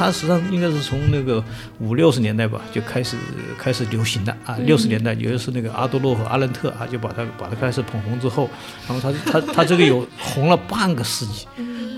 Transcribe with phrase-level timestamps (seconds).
[0.00, 1.44] 它实际上应该是从那个
[1.78, 3.18] 五六十年代吧就开始
[3.58, 4.56] 开始流行的啊。
[4.64, 8.48] 六十年代，尤其是那个阿多洛和阿伦特啊，就把它把它开始捧红之后，
[8.88, 11.46] 然后它它它这个有红了半个世纪。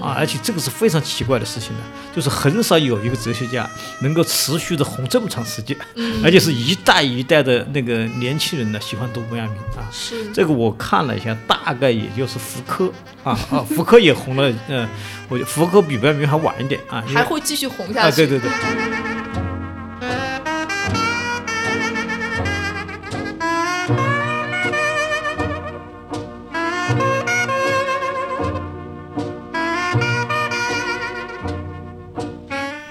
[0.03, 1.81] 啊，而且这个是非常奇怪的事情呢，
[2.15, 3.69] 就是很少有一个哲学家
[4.01, 5.77] 能够持续的红这么长时间，
[6.25, 9.87] 而且是一代一代的那个年轻人呢喜欢读本雅明啊。
[9.93, 14.89] 是这个我看了一下，大概也就是福柯啊啊，福柯也红了，嗯，
[15.29, 18.27] 我觉得福柯比本雅明还晚一点啊，还会继续红下啊，去。
[18.27, 19.22] 对对对。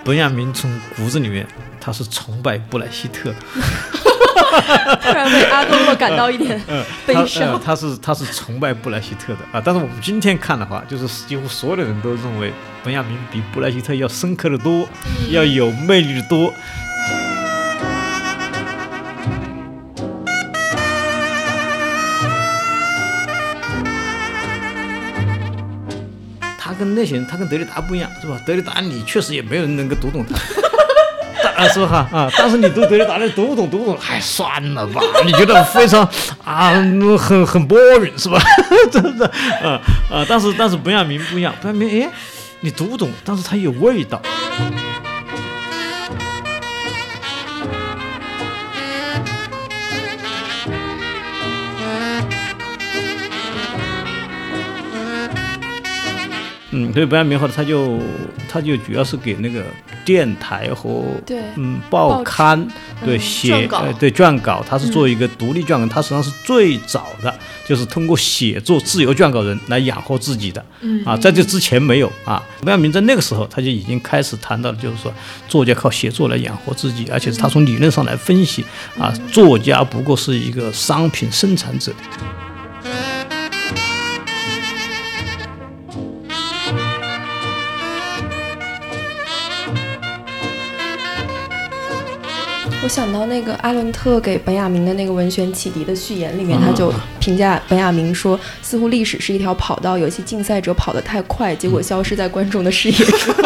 [0.03, 1.45] 本雅明从骨子里面
[1.79, 3.35] 他是崇拜布莱希特的，
[5.01, 6.61] 突然为阿多诺感到一点
[7.05, 7.61] 悲他伤呃。
[7.63, 9.61] 他是他是崇拜布莱希特的啊。
[9.63, 12.51] 但是我们今天看的话，就是几乎所有的人都认为
[12.83, 14.87] 本雅明比布莱希特要深刻的多，
[15.31, 16.53] 要有魅力的多。
[26.85, 28.39] 跟那些人，他跟德里达不一样，是吧？
[28.45, 30.35] 德里达你确实也没有人能够读懂他。
[31.43, 32.09] 但 啊，是吧？
[32.11, 34.99] 啊，但是你读德里达，的读不懂，读不懂，哎，算了吧。
[35.23, 36.03] 你觉得非常
[36.43, 38.41] 啊，嗯很很 boring 是吧？
[38.91, 39.25] 真的，
[39.63, 39.79] 啊
[40.11, 42.09] 啊，但是但是本雅明不一样，本雅明哎，
[42.61, 44.19] 你读不懂，但是它有味道。
[56.87, 57.99] 嗯，所以本雅明后来他就
[58.49, 59.63] 他就主要是给那个
[60.03, 62.67] 电台和对嗯报刊
[63.05, 67.33] 对嗯写呃对撰稿，他是作为一个独立撰稿人，他实际上是最早的，
[67.65, 70.63] 就是通过写作自由撰稿人来养活自己的。
[70.81, 72.43] 嗯啊，在这之前没有啊。
[72.61, 75.13] 本雅明在那个时候他就已经开始谈到了，就是说
[75.47, 78.65] 作家靠写作来养活自己，而且是他从理论上来分析
[78.97, 81.91] 啊，作家不过是一个商品生产者。
[92.83, 103.35] 我想到那个阿伦特给本雅明的那个文选启迪的序言里面，嗯他就评价本雅明说，似乎历史是一条跑道，有些竞赛者跑得太快，结果消失在观众的视野中。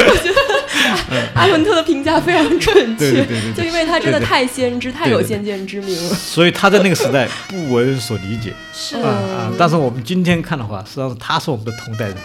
[0.00, 6.14] 我觉得阿伦特的评价非常准确，对对对对对就因为他真的太先知、太有先见之明了。
[6.14, 8.52] 所以他在那个时代不为人所理解。
[8.72, 9.52] 是啊啊！
[9.56, 12.16] 但是我们今天看的话，实际上是他是我们的同代人。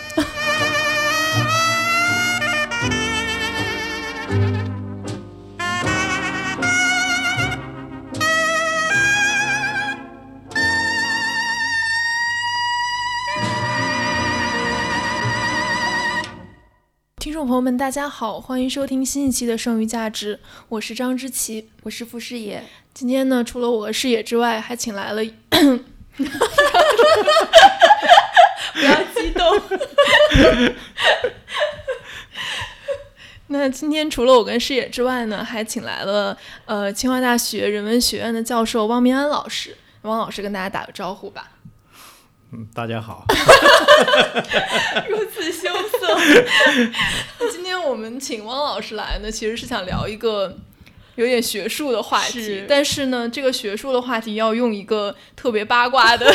[17.43, 20.37] 众朋友们，大家好，欢迎收听新一期的《剩余价值》，
[20.69, 21.69] 我是张之琪。
[21.81, 25.21] 我是傅视野，今天呢，除了我和视野之外，还请来了，
[25.51, 25.57] 不
[28.81, 29.61] 要激动。
[33.47, 39.75] 那今天除了我跟视野之外呢，还请来了呃清华大学人文学院的教授汪明安老师。
[40.03, 41.52] 汪老师跟大家打个招呼吧。
[42.55, 43.25] 嗯，大家好。
[45.09, 45.69] 如此羞
[45.99, 46.15] 涩。
[47.51, 50.55] 今天我们请汪老师来呢，其实是想聊一个
[51.15, 56.31] 有点学术的话题，是但是呢，这个学术的话题要用一个特别八卦的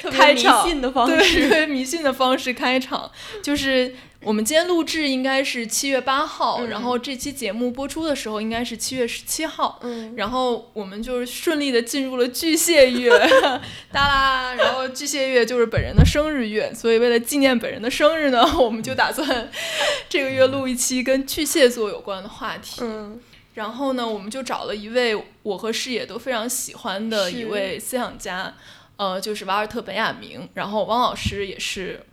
[0.00, 3.10] 特别迷开场信的方 对式对迷信的方式开场，
[3.42, 3.92] 就是。
[4.22, 13.10] 我们今天录制应该是七月八号，嗯然后这期节目播出的时候应该是七月十七号，嗯，然后我们就是顺利的进入了巨蟹月，
[13.90, 19.50] 哒啦，然后巨蟹月就是本人的生日月，所以为了纪念本人的生日呢， 我们就打算
[20.08, 22.82] 这个月录一期跟巨蟹座有关的话题。
[22.82, 23.18] 嗯，
[23.54, 28.54] 然后呢，我们就找了一位我和视野都非常喜欢的一位思想家，
[28.96, 30.46] 呃，就是瓦尔特本雅明。
[30.52, 32.04] 然后汪老师也是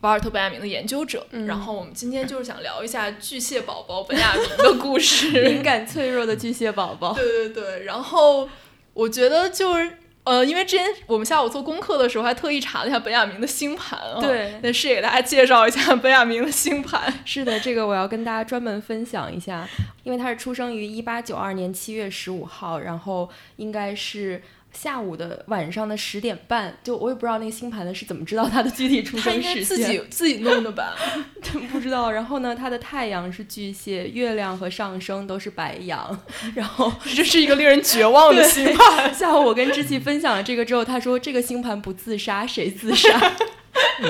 [0.00, 1.26] 瓦尔特本雅明的研究者。
[1.30, 7.14] 嗯然后我们今天就是想聊一下巨蟹宝宝本雅明的故事， 敏感脆弱的巨蟹宝宝。
[7.14, 8.48] 对对对，然后
[8.94, 17.12] 我觉得就是呃，因为之前我们下午做功课的时候还特意查了一下本雅明的星盘啊，对那是给大家介绍一下本雅明的星盘。
[17.24, 19.66] 是的，这个我要跟大家专门分享一下，
[20.04, 24.42] 因为他是出生于一八九二年七月十五号，然后应该是
[24.80, 30.94] 下午的晚上的十点半，就我也不知道那个星盘的是怎么知道他的具体出生时间自己， 自己弄的吧？
[31.72, 32.12] 不知道。
[32.12, 36.16] 然后呢，他的太阳是巨蟹，月亮和上升都是白羊，
[36.54, 39.12] 然后这是一个令人绝望的星盘。
[39.12, 43.36] 下午我跟志琪分享了这个之后，他说这个星盘不自杀谁自杀？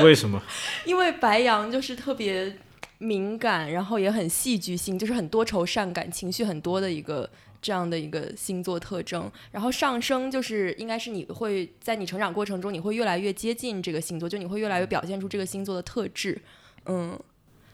[0.02, 0.42] 为什么？
[0.84, 2.58] 因为白羊就是特别
[2.98, 9.30] 敏感，然后也很戏剧性，就是很多愁善感，情绪很多的一个这样的一个星座特征。
[9.50, 16.40] 然后上升就是应该是你会在你成长过程中，你会越来越接近这个星座，就你会越来越表现出这个星座的特质。
[16.86, 17.18] 嗯，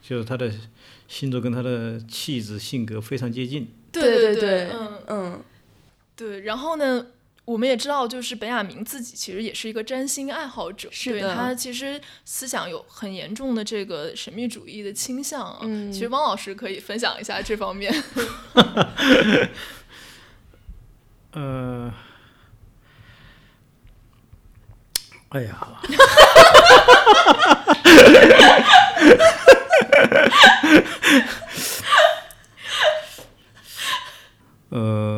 [0.03, 0.53] 就是他的
[1.07, 3.69] 星座跟他的气质性格非常接近。
[3.93, 5.43] 对对对，嗯嗯，
[6.17, 6.41] 对。
[6.41, 7.07] 然后呢，
[7.45, 15.59] 我们也知道，就是本雅明自己其实也是一个占星爱好者，对是的他其实思想有很严重的这个神秘主义的倾向啊。
[15.63, 17.93] 嗯其实汪老师可以分享一下这方面。
[21.33, 21.93] 呃，
[25.31, 25.81] 哎呀，
[34.71, 35.14] 呃，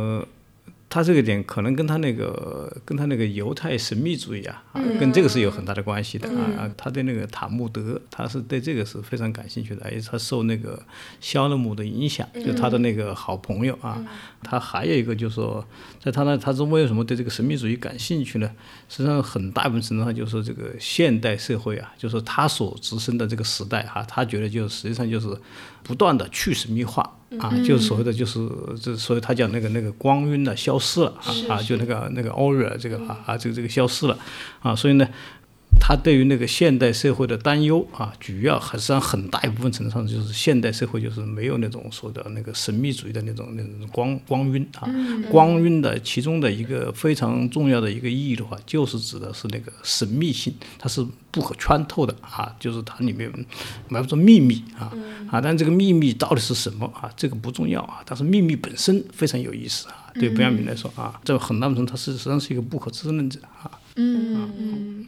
[0.97, 6.71] 他这个点可能跟他那个跟他那个犹太神秘主义啊，啊跟这个是有很大的关系的啊啊。
[6.75, 10.83] 他对那个塔木德，他是对这个是非常感兴趣的，而且他受那个
[11.21, 14.03] 肖勒姆的影响，就他的那个好朋友啊。
[14.43, 15.63] 他还有一个就是说，
[16.01, 18.51] 在他那，他是为什么对这个神秘主义感兴趣呢？
[18.89, 25.29] 实际上很大一部分程度上就是这个现代社会啊，就是他所置身的这个时代哈、他觉得就实际上就是
[25.83, 27.19] 不断的去神秘化。
[27.39, 28.39] 啊，就是所谓的就是
[28.81, 34.17] 这，所以他讲那个那个光晕呢消失了啊啊，就那个那个 aura 这个啊啊这个这个消失了
[34.61, 35.09] 啊，所以呢，
[35.89, 44.91] 他对于那个现代社会的担忧啊，主要还是上很大一部分程度上就是现代社会就是没有那种说的那个神秘主义的那种那种光光晕啊，
[45.31, 53.33] 光晕的其中的一个非常重要的一个意义的话，就是指的是那个神秘性，它是不可穿透的啊，就是它里面
[53.89, 54.93] 埋伏着秘密啊
[55.31, 57.09] 啊，但这个秘密到底是什么啊？
[57.17, 60.11] 这个不重要啊，但是秘密本身非常有意思啊。
[60.15, 63.71] 对本雅明来说啊，这很大程度它是实际上是一个不可知论者啊。
[63.95, 65.07] 嗯嗯，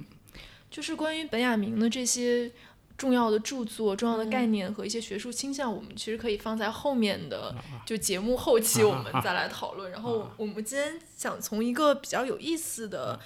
[0.79, 2.49] 就是关于本雅明的这些
[2.97, 7.53] 重要的著作、重要的概念和一些学术倾向，我们其实可以放在后面的
[7.85, 9.91] 就节目后期我们再来讨论。
[9.91, 13.19] 然后我们今天想从一个比较有意思的。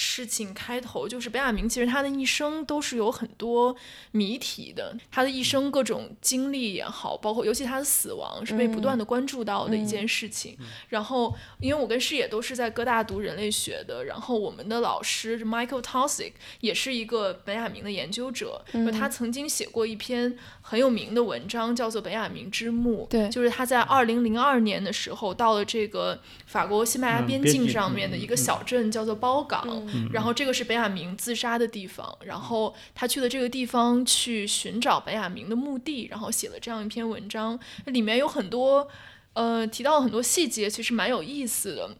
[0.00, 3.74] 事情开头就是本雅明，其实他的一生都是有很多
[4.12, 4.96] 谜题的。
[5.10, 10.56] 他的一生各种经历也好，包括尤其他的死亡，是被不断的关注到的一件事情。
[10.90, 23.04] 然后，因为我跟师野都是在哥大读人类学的，然后我们的老师 Michael Taussig 也是一个本雅明的研究者，就他曾经写过一篇很有名的文章，叫做《本雅明之墓》。
[23.08, 29.87] 对就是他在二零零二年的时候，到了这个法国西班牙嗯边境边境上面的一个小镇，叫做包港。
[30.12, 38.88] 然后这个是本雅明自杀的地方，然后他去了这个地方去寻找本雅明的墓地，然后写了这样一篇文章，里面有很多
[39.32, 41.96] 呃提到了很多细节，其实蛮有意思的。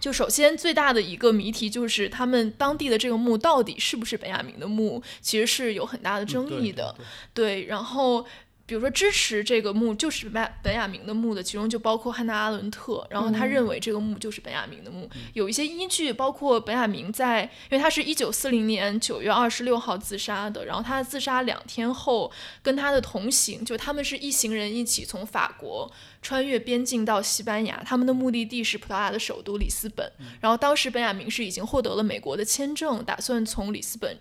[0.00, 6.94] 就首先最大的一个谜题就是他们当地的这个墓到底是不是本雅明的墓，其实是有很大的争议的。
[7.32, 8.26] 对，然后
[8.66, 22.32] 比如说支持这个墓就是本本雅明的墓的，其中就包括汉娜阿伦特，然后他认为这个墓就是本雅明的墓，有一些依据，包括本雅明在，因为他是一九四零年九月二十六号自杀的，然后他自杀两天后，
[22.62, 30.10] 跟他的同行，就他们是一行人一起从法国穿越边境到西班牙，他们的目的地是葡萄牙的首都里斯本，
[30.40, 34.18] 然后当时本雅明是已经获得了美国的签证，打算从里斯本。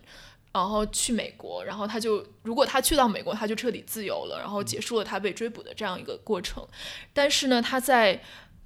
[0.53, 6.63] 然后去美国，然后他就如果他去到美国，他就彻底自由了，然后结束了他被追捕的这样一个过程。
[7.11, 8.21] 但是呢，他在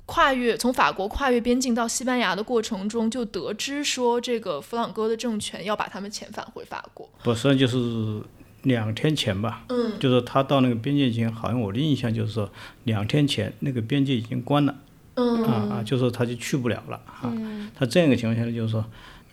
[0.06, 7.10] 跨越从法国跨越边境到西班牙的过程中，就得知说这个弗朗哥的政权要把他们遣返回法国。
[7.24, 8.22] 不，实际上就是
[8.64, 12.52] 两天前吧，嗯，就是他到那个边界前，好像我的印象就是说
[12.84, 14.76] 两天前那个边界已经关了，
[15.14, 17.34] 嗯啊啊，就是说他就去不了了啊。
[17.74, 18.84] 他这样一个情况下呢，就是说。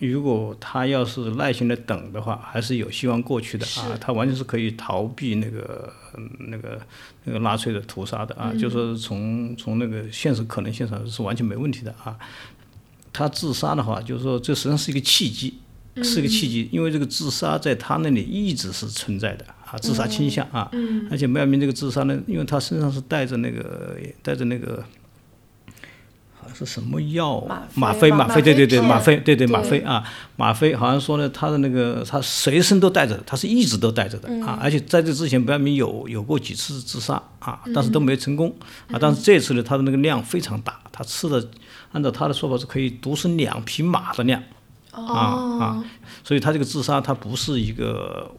[0.09, 3.97] 如果他要是耐心的等的话，还是有希望过去的啊。
[4.01, 6.81] 他完全是可以逃避那个、嗯、那个
[7.25, 12.17] 那个纳粹的屠杀的啊，就是说从从那个现实可能性上是完全没问题的啊。
[13.13, 15.55] 他自杀的话，就是说这实际上是一个契机，
[16.03, 20.71] 是一个契机，因为这个自杀在他那里一直是存在的啊，自杀倾向啊，
[21.11, 24.85] 而且麦亚明这个自杀呢，因为他身上是带着那个带着那个。
[26.53, 27.41] 是什么药？
[27.75, 30.05] 吗啡，吗啡，对对对，吗啡，对对吗啡啊，
[30.37, 38.55] 吗啡好像说呢，他的那个他随身都带着，他是一直都带着的啊，而且在这之前，白亚明有有过几次自杀啊，但是都没成功
[38.91, 41.49] 啊，但是这次呢，他的那个量非常大，他吃的
[41.93, 44.43] 按照他的说法是可以毒死两匹马的量
[44.91, 45.85] 啊啊，
[46.23, 48.31] 所以他这个自杀他不是一个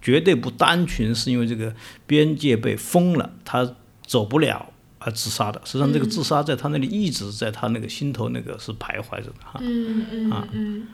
[0.00, 1.74] 绝对不单纯是因为这个
[2.06, 3.68] 边界被封了，他
[4.06, 4.66] 走不了。
[5.06, 9.60] 而自杀的，实际上这个自杀在他那里一直在他那个心头那个是徘徊着的哈。
[9.62, 10.88] 嗯嗯嗯。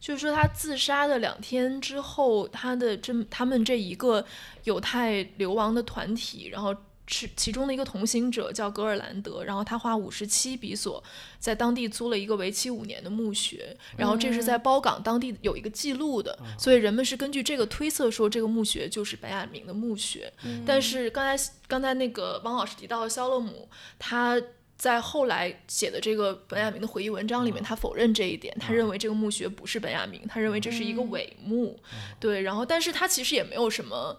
[0.00, 4.24] 就是说他自杀的两天之后，他的这他们这一个
[4.64, 6.74] 犹太流亡的团体，然后
[7.08, 11.02] 是其中的一个同行者叫格尔兰德，然后他花五十七比索
[11.38, 20.32] 在当地租了一个为期五年的墓穴，然后这是在包港当地有一个记录的，所以人们是根据这个推测说这个墓穴就是本雅明的墓穴。
[20.64, 24.40] 但是刚才刚才那个汪老师提到的肖勒姆，他。
[24.78, 31.76] 在后来写的这个本雅明的回忆文章里面，他否认这一点，他认为这个墓穴不是本雅明，他认为这是一个伪墓。
[32.20, 34.16] 对，然后，但是他其实也没有什么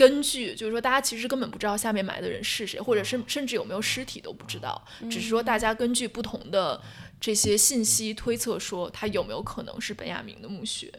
[0.00, 6.80] 根据，就是说大家其实根本不知道下面埋的人是谁，或者甚甚至有没有尸体都不知道，只是说大家根据不同的
[7.20, 10.90] 这些信息推测说他有没有可能是本雅明的墓穴。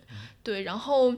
[0.43, 1.15] 对，然后，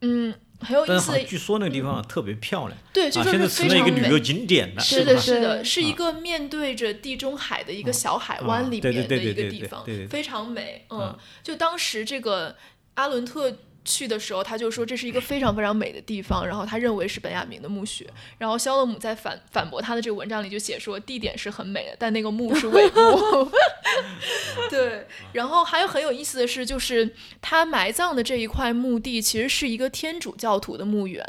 [0.00, 0.34] 嗯。
[0.58, 4.80] 很有意思，据说那个地方特别漂亮，对，现在成了一个旅游景点了。
[4.80, 10.86] 是的，是的，是一个面对着地中海的一个小海湾里面的一个地方，非常美。
[10.88, 12.56] 嗯，就当时这个
[12.94, 13.54] 阿伦特。
[13.86, 18.06] 去的时候，他就说这是一个非常非常美的地方，然后他认为是本雅明的墓穴。
[18.36, 23.50] 然后肖勒姆在反反驳他的这个文章里就写说，地点是很美的，但那个墓是伪墓。
[24.68, 27.08] 对， 然后还有很有意思的是，就是
[27.40, 31.24] 他埋葬的这一块墓地其实是一个天主教徒的墓园，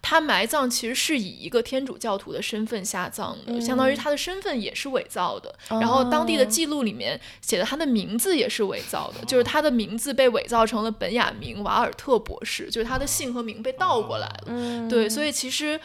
[0.00, 5.54] 他埋葬其实是以一个天主教徒的身份下葬的，相当于他的身份也是伪造的。
[5.68, 11.81] 然后当地的记录里面写的他的名字也是伪造的，就是他的名字被伪造成了本雅明瓦。
[11.82, 14.88] 阿尔特博士，就是他的姓和名被倒过来了。
[14.88, 15.80] 对，所以其实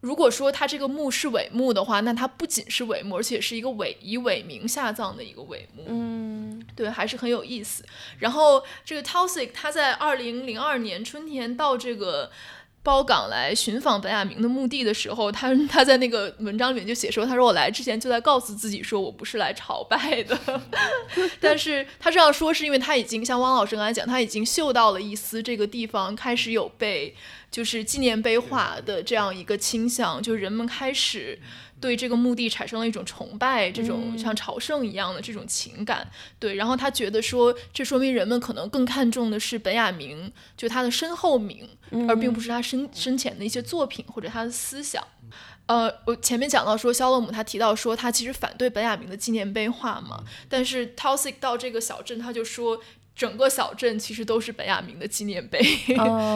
[0.00, 5.84] 如果说他这个墓是伪墓的话，那他不仅是伪墓，而且是一个伪以伪名下葬的一个伪墓。
[5.88, 7.84] 嗯，对，还是很有意思。
[8.18, 12.30] 然后这个 Tausig 他在二零零二年春天到这个。
[12.82, 20.38] 包港来寻访本雅明的墓地的时候，他 他在那个文章里面就写说，他说我来之前就在告诉自己说我不是来朝拜的，
[21.40, 27.14] 但是他这样说是因为他已经像汪老师刚才讲，他已经嗅到了一丝这个地方开始有被
[27.50, 31.38] 就是纪念碑化的这样一个倾向，就人们开始。
[31.82, 36.08] 对这个墓地产生了一种崇拜，这种像朝圣一样的这种情感。
[36.38, 41.68] 对，然后他觉得说，这说明人们可能更看重的是本雅明，就他的身后名，
[42.08, 45.02] 而并不是他生生前的一些作品或者他的思想。
[45.66, 52.80] 呃，我前面讲到说，肖勒姆他提到说，他其实反对本雅明的纪念碑画嘛，但是 Tausig 到这个小镇，他就说。
[53.14, 55.60] 整个小镇其实都是本雅明的纪念碑，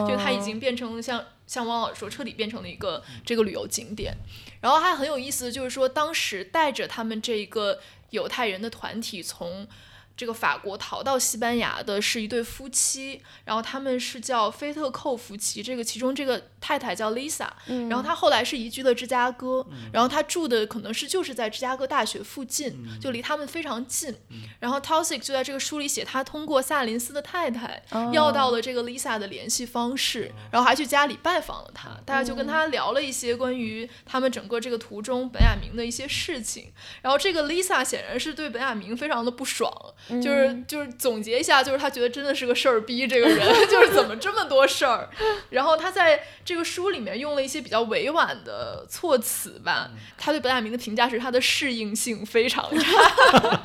[0.07, 4.15] 就它已经变成了像像汪老师说，彻底变成了一个这个旅游景点。
[4.61, 9.67] 然后还很有意思，就是说当时带着他们这一个犹太人的团体从。
[10.17, 15.61] 这个法国逃到西班牙的是一对夫妻，然后他们是叫菲特寇夫妻。
[15.61, 17.47] 这个其中这个太太叫 Lisa，
[17.87, 24.15] 然后她后来是移居了芝加哥，然后她住的可能是就是在芝加哥大学附近，就离他们非常近。
[24.59, 36.73] 然后 Tausig 就在这个书里写，他通过萨林斯的太太要到了这个 Lisa 的联系方式，然后还去家里拜访了她，大家就跟他聊了一些关于他们整个这个途中本雅明的一些事情。
[37.03, 39.71] 然后这个 Lisa 显然是对本雅明非常的不爽。
[40.09, 45.09] 就是就是总结一下，就是他觉得真的是个事儿逼，这个人 就是怎么这么多事儿。
[45.49, 49.91] 然后他在这个书里面用了一些比较委婉的措辞吧。
[50.17, 53.61] 他对白雅明的评价是他的适应性非常差。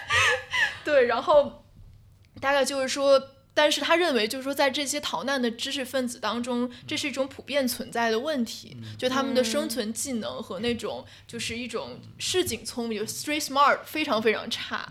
[0.84, 1.64] 对，然后
[2.40, 3.20] 大概就是说。
[3.56, 14.86] 但是他认为，就是说，在这些逃难的知识分子当中，这是一种普遍存在的问题，就他们的生存技能和那种就是一种市井聪明，就 street smart 非常非常差。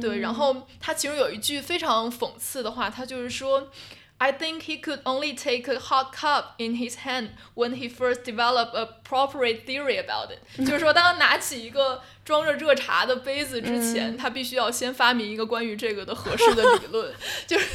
[0.00, 3.70] 对，然后他其中有一句非常讽刺的话，他就是说
[4.16, 8.74] ，I think he could only take a hot cup in his hand when he first developed
[8.74, 10.64] a proper theory about it。
[10.66, 12.02] 就是说，当他拿起一个。
[12.26, 17.14] 装着热茶的杯子之前，他必须要先发明一个关于这个的合适的理论，
[17.46, 17.66] 就是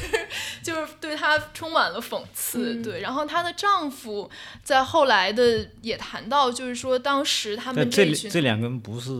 [0.62, 2.74] 就是对他充满了讽刺。
[2.82, 4.30] 对，然后她的丈夫
[4.62, 9.10] 在后来的也谈到，就是说当时他们这这两个人不是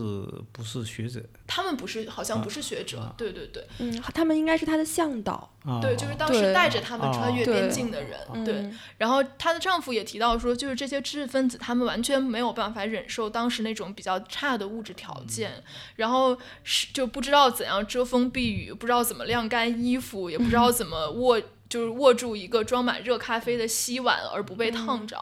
[0.51, 8.71] 不是学者，他们不是好像不是学者，对对对，嗯，他们应该是他的向导，对，就是当时带着他们穿越边境的人，对。
[8.99, 15.22] 然后她的丈夫也提到说，就是这些知识分子，他们完全没有办法忍受当时那种比较差的物质条。
[15.23, 15.63] 件，
[15.95, 21.41] 然后是就不知道怎样遮风避雨，不知道怎么晾干衣服，也不知道怎么卧。
[21.73, 25.17] 就是握住一个装满热咖啡的吸碗而不被烫着，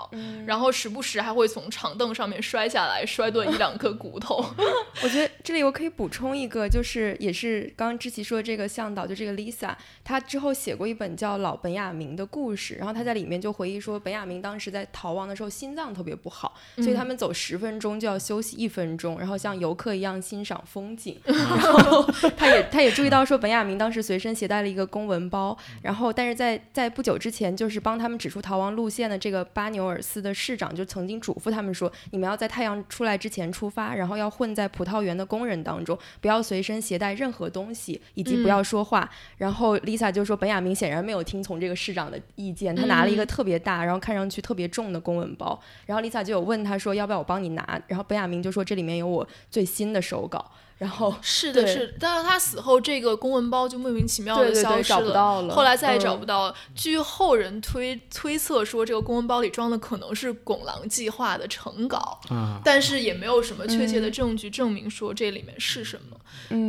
[0.45, 4.45] 然后时不时还会从长凳上面摔下来，摔断一两颗骨头。
[5.01, 21.17] 我觉得这里我可以补充一个，就是也是刚刚知琪说的这个向导，就这个 Lisa，她之后写过一本叫《老本雅明的故事》，然后她在里面就回忆说，本雅明当时在逃亡的时候心脏特别不好，所以他们走十分钟就要休息一分钟，然后像游客一样欣赏风景。
[21.23, 22.03] 然后
[22.35, 39.07] 他也他也注意到说，本雅明当时随身携带了一个公文包，然后但是在在不久之前，就是帮他们指出逃亡路线的这个巴纽尔斯的市长就曾经嘱咐他们说，你们要在太阳出来之前出发，然后要混在葡萄园的工人当中，不要随身携带任何东西，以及不要说话。
[39.37, 45.61] 然后 Lisa 就说，本雅明显然没有听从这个市长的意见，他拿了一个特别大，然后看上去特别重的公文包。
[45.85, 47.79] 然后 Lisa 就有问他说，要不要我帮你拿？
[47.85, 50.51] 然后本雅明就说，这里面有我最新的手稿。
[50.81, 56.55] 然后 是的，是，但是他死后这个公文包就莫名其妙的消失了，后来再也找不到了。
[56.73, 62.19] 据后人推推测说，这个公文包里装的可能是拱廊计划的成稿，
[62.63, 66.17] 但是也没有什么确切的证据证明说这里面是什么。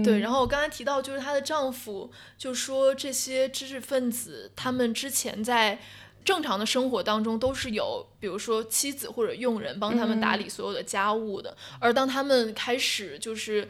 [0.04, 5.80] 对，然后我刚才提到，就是她的丈夫就说这些知识分子他们之前在。
[6.24, 13.68] 正常的生活当中都是有，比如说妻子或者佣人帮他们打理所有的家务的，而当他们开始就是。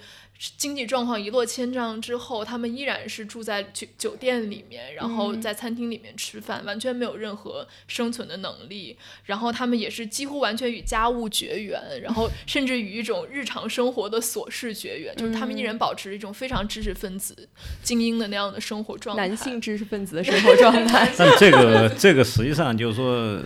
[0.57, 8.97] 经济状况一落千丈之后，他们依然是住在酒酒店里面，然后在餐厅里面吃饭，完全没有任何生存的能力。
[9.27, 15.15] 然后他们也是几乎完全与家务绝缘，然后 甚至与一种日常生活的琐事绝缘。
[15.17, 17.49] 就是他们依然保持一种非常知识分子、
[17.83, 21.09] 精英的那样的生活状态，男性知识分子的生活状态。
[21.17, 23.41] 但这个这个实际上就是说。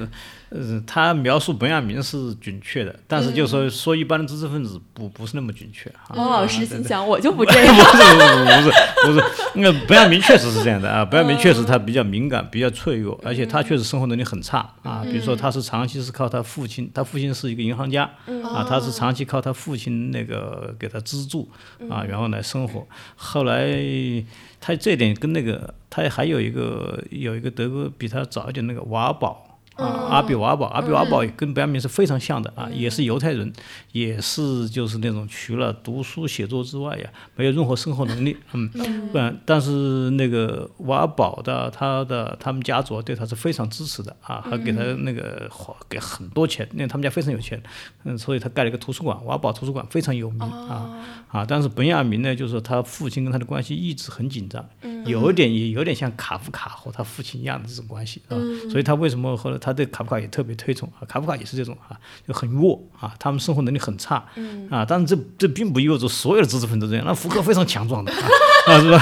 [0.50, 5.92] 呃，他描述本雅明是准确的，但是就说说一般的知识分子不不是那么准确。
[6.14, 7.74] 汪老师心想，我就不这样。
[7.74, 8.70] 不是不是
[9.04, 9.24] 不是不是，
[9.56, 15.02] 那本雅明确实是这样的啊，本雅明确实他比较敏感，比较脆弱，而且他确实生活能力很差啊。
[15.02, 18.04] 比如说他是长期是靠他父亲，他父亲是一个银行家
[18.44, 21.50] 啊，他是长期靠他父亲那个给他资助
[21.90, 22.86] 啊，然后来生活。
[23.16, 23.76] 后来
[24.60, 29.42] 他这点跟那个他还有一个有一个德国比他早一点那个瓦宝。
[29.76, 33.52] 啊，阿比瓦堡，阿比瓦堡跟本雅明是非常像的啊，也是犹太人，
[33.92, 38.68] 也是就是那种除了读书写作之外呀，没有任何生活能力，嗯，
[39.12, 45.50] 不然，但是那个瓦堡的他的他们家族对他是非常支持的啊，还给他那个
[45.88, 47.62] 给很多钱，因为他们家非常有钱，
[48.04, 51.04] 嗯，所以他盖了一个图书馆，瓦堡图书馆非常有名啊
[51.36, 54.64] 啊，但是本雅明呢，就是他父亲跟他的关系一直很紧张，
[55.04, 58.36] 有一点也有点像卡夫卡和他父亲一样的这种关系啊，
[58.70, 59.58] 所以他为什么后来。
[59.58, 64.24] 他对卡夫卡也特别推崇啊，卡夫卡也是这种啊，就很弱啊，他们生活能力很差
[64.70, 68.28] 啊，但是这这并不意味着所有的知识分子这样，那福柯非常强壮的啊，
[68.82, 68.98] 是吧？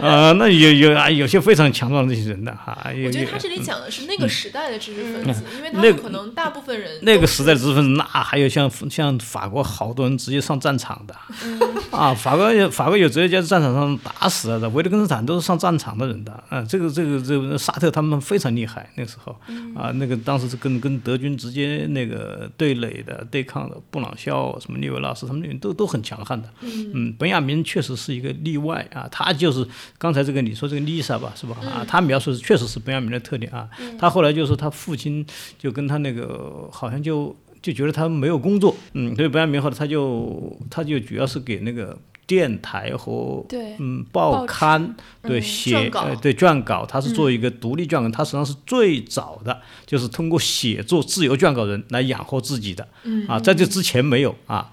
[0.00, 2.78] 啊，那有有啊，有些非常强壮的这些人的哈。
[3.04, 11.14] 我觉得他这里讲的是那个时代的知识分子，因为他们可能大部分人那个时代的知识分子，那还有像像法国好多人直接上战场的
[11.90, 19.36] 啊，法国有法国有哲学家在战场上打死了的，维特根斯坦都是上战场的人的啊，这个这个这个沙特他们非常厉害那时候。
[19.74, 26.48] 啊，那个当时是跟跟德军直接那个对垒的、对抗的，布朗肖、什么利维拉斯，他们那边都都很强悍的。
[26.60, 29.66] 嗯，本雅明确实是一个例外啊，他就是
[29.98, 31.56] 刚才这个你说这个丽莎吧，是吧？
[31.66, 33.68] 啊，他描述是确实是本雅明的特点啊。
[33.98, 35.24] 他后来就是他父亲
[35.58, 41.96] 就跟他那个好像就就觉得他没有工作，嗯，所以本雅明后来他就他就主要是给那个。
[42.28, 43.46] 电台和
[43.78, 52.88] 嗯报刊对写呃对撰稿，他是做一个独立撰稿，他实际上是最早的，就是通过写作自由撰稿人来养活自己的，
[53.28, 54.68] 啊，在这之前没有啊。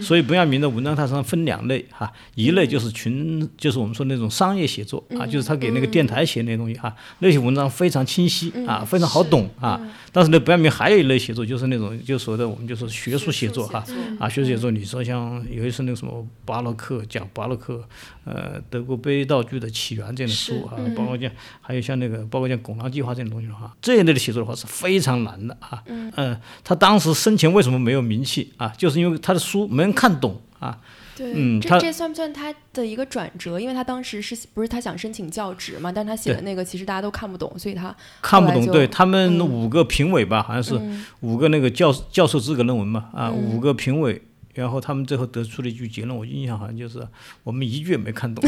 [0.00, 9.80] 所以不要明的文章，它实际上分两类哈，一类就是群，就是我们说那种商业写作啊，就是他给那个电台写那些东西哈，那些文章非常清晰啊，非常好懂啊。
[10.16, 13.84] 但是呢，不要明还有一类写作，就是那种就所谓的我们就是学术写作哈，
[14.18, 17.86] 啊，学术写作，你说像有一些那个什么巴洛克讲巴洛克，
[18.24, 25.82] 呃，德国悲道具的起源这样的书啊，包括像还有像那个包括像拱廊计划这种东西的话，这一类的写作的话是非常难的啊。
[25.86, 28.72] 嗯，他当时生前为什么没有名气啊？
[28.78, 29.66] 就是因为他的书。
[29.76, 30.80] 没人看懂啊，
[31.16, 33.58] 对，嗯，这这算不算他的一个转折？
[33.58, 35.90] 因为他当时是不是他想申请教职嘛？
[35.90, 38.66] 但他写的那个其实大家都看不懂，所以他看不懂。
[38.66, 40.78] 对他们五个评委吧，好像是
[41.20, 44.20] 五个那个教教授资格论文嘛，啊，五个评委。
[44.56, 47.06] 然后他们最后得出了一句结论，我印象好像就是
[47.44, 48.42] 我们一句也没看懂，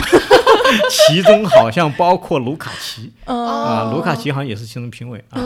[0.90, 3.12] 其中好像包括卢卡奇。
[3.24, 5.40] 啊，卢卡奇好像也是其中评委啊。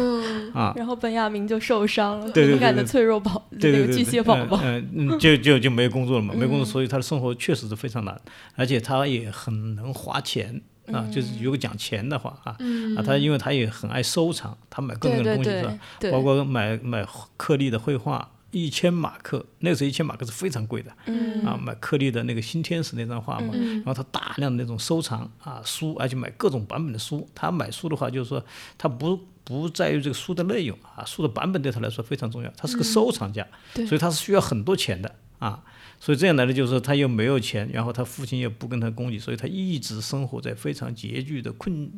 [0.55, 0.73] 啊。
[0.77, 8.21] 然后本亚明就受伤了，敏感的脆弱宝，那个巨蟹宝宝，嗯，就就就没工作了嘛，没工作，所以他的生活确实是非常难，
[8.55, 10.61] 而且他也很能花钱
[10.93, 12.97] 啊，就是如果讲钱的话啊，嗯。
[12.97, 15.79] 啊，他因为他也很爱收藏，他买各种各样的东西是吧？
[15.99, 17.05] 对包括买买
[17.37, 27.29] 克利的绘画，一千马克，那个时候一千马克是非常贵的，嗯啊，买克利的那个新天使那张画嘛，然后他大量的那种收藏啊书，而且买各种版本的书。
[27.35, 28.45] 他买书的话，就是说
[28.79, 35.65] 他不不在于这个书的内容啊，书的版本对他来说非常重要，他是个收藏家，对所以他是需要很多钱的啊。
[35.99, 41.93] 所以这样来的就是他又没有钱，然后他父亲又不跟他供给，所以他一直生活在非常拮据的困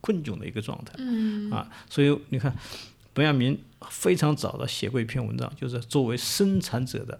[0.00, 0.94] 困窘的一个状态。
[0.98, 2.54] 嗯啊，所以你看，
[3.12, 7.18] 本雅明非常早的写过一篇文章，就是作为生产者的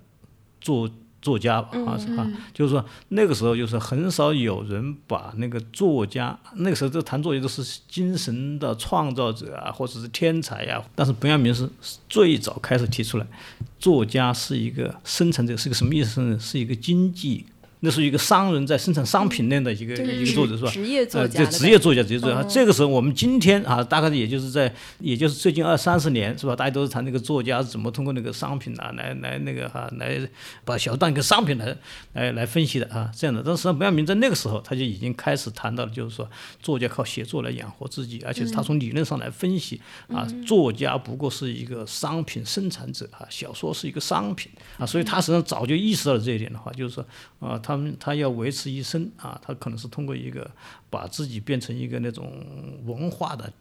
[0.60, 11.68] 作作家吧，啊是啊，就是说那个时候就是很少有人把那个作家，那个时候都谈作家都是精神的创造者啊，或者是天才呀、但是本雅明是
[12.08, 13.26] 最早开始提出来，
[13.78, 16.38] 作家是一个生产者，是个什么意思呢？
[16.38, 17.44] 是一个经济。
[17.80, 20.70] 那是一个商人在生产商品那样的一个、就是一个作者是吧？
[20.70, 22.40] 职业作呃，职业作家，职业作家。
[22.40, 26.54] 嗯这个时候，我们今天啊，大概也就是在，也就是最近二三十年，是吧？
[26.56, 30.20] 大家都是谈那个作家怎么通过那个商品啊，来来那个哈、来
[30.64, 31.76] 把小说当一个商品来
[32.14, 33.42] 来来分析的啊，这样的。
[33.44, 36.28] 但实际上，本雅明在那个时候他就已经开始谈到了，就是说
[36.60, 47.06] 作家靠写作来养活自己，而且是他从理论上来分析啊，作家不过是一个商品生产者啊，小说是一个商品啊，所以他实际上早就意识到了这一点的话，就是说
[47.38, 50.50] 啊，他们他要维持一生啊，他可能是通过一个
[50.88, 52.32] 把自己变成一个那种
[52.84, 53.52] 文化的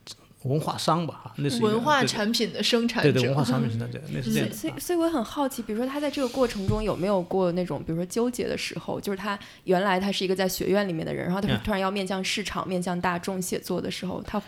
[0.44, 14.42] 文化商吧，哈，那是文化产品的生产者，对对文化产品生产者，那是这样所以，所以，我很好奇，比如说他在这个过程中有没有过那种，比如说纠结的时候，就是他原来他是一个在学院里面的人，然后他嗯突然要面向市场、面向大众写作的时候，他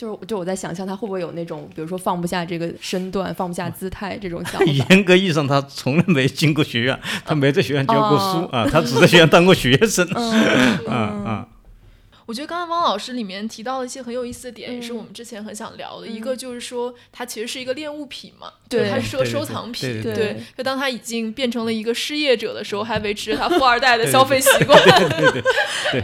[0.00, 4.64] 就是就我在想象他会不会有那种，比如说放不下这个身段、放不下姿态这种想法。
[4.64, 10.32] 严格意义上，他从来没进过学院，他没在学院教过书哦啊，他只在学院当过学生，嗯
[10.86, 10.94] 啊
[11.28, 11.46] 啊。
[12.30, 16.06] 我觉得刚才汪老师里面提到了一些很有意思的点，嗯也是我们之前很想聊的。
[16.06, 20.00] 嗯一个就是说，它其实是一个恋物品嘛，对就是它是个收藏品。
[20.00, 24.78] 对对对就当他已经变成了一个失业者的时候，还维持着他富二代的消费习惯。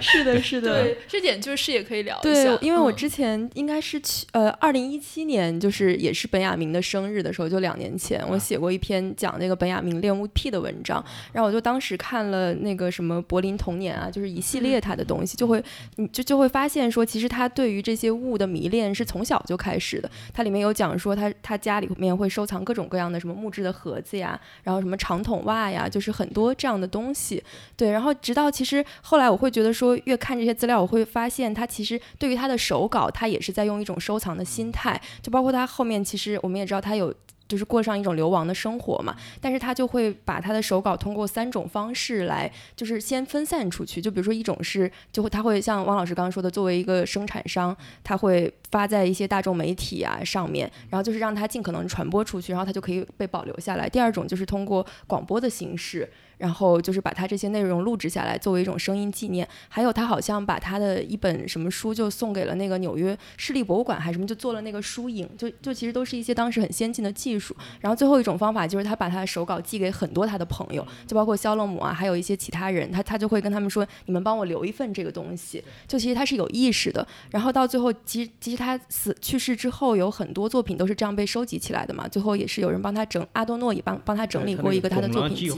[0.03, 0.83] 是的，是的。
[0.83, 15.62] 对，这点就是也可以聊一对下。，因为我嗯之前应该是去呃二零一七年，就是也是本雅明的生日的时候，就两年前，我写过一篇讲那个本雅明恋物癖的文章，然后我就当时看了那个什么柏林童年啊，就是一系列他的东西，就会
[15.97, 20.11] 你就就会发现说，其实他对于这些物的迷恋是从小就开始的。
[20.33, 27.44] 它里面有讲说他他家里面会收藏各种各样的什么木质的盒子呀，然后什么长筒袜呀，就是很多这样的东西。
[27.76, 37.12] 对，然后直到其实后来我会觉得说，越看这些资料，我会发现他其实对于他的手稿，他也是在用一种收藏的心态，就包括他后面其实我们也知道他有。
[37.49, 44.01] 就是过上一种流亡的生活嘛，但是他就会把他的手稿通过三种方式来，就是先分散出去。
[44.01, 53.89] 就比如说一种是，就会他会像汪老师刚刚说的，作为一个生产商，他会发在一些大众媒体啊上面，然后就是让他尽可能传播出去，然后他就可以被保留下来。
[53.89, 59.46] 第二种就是通过广播的形式，然后就是把他这些内容录制下来，作为一种声音纪念。
[59.68, 67.57] 还有他好像把他的一本什么书就送给了那个纽约市立博物馆，还是什么，就做了那个书影，就就其实都是一些当时很先进的技术。
[67.81, 75.62] 然后最后一种方法就是他把他的手稿寄给很多他的朋友，就包括肖勒姆啊，还有一些其他人，他他就会跟他们说，你们帮我留一份这个东西。
[75.87, 77.07] 就其实他是有意识的。
[77.31, 82.07] 然后到最后，其实其实他死去世之后，有很多作品都是这样被收集起来的嘛。
[82.09, 85.51] 最后也是有人帮他整，阿多诺也帮帮他整理过一个他的作品集。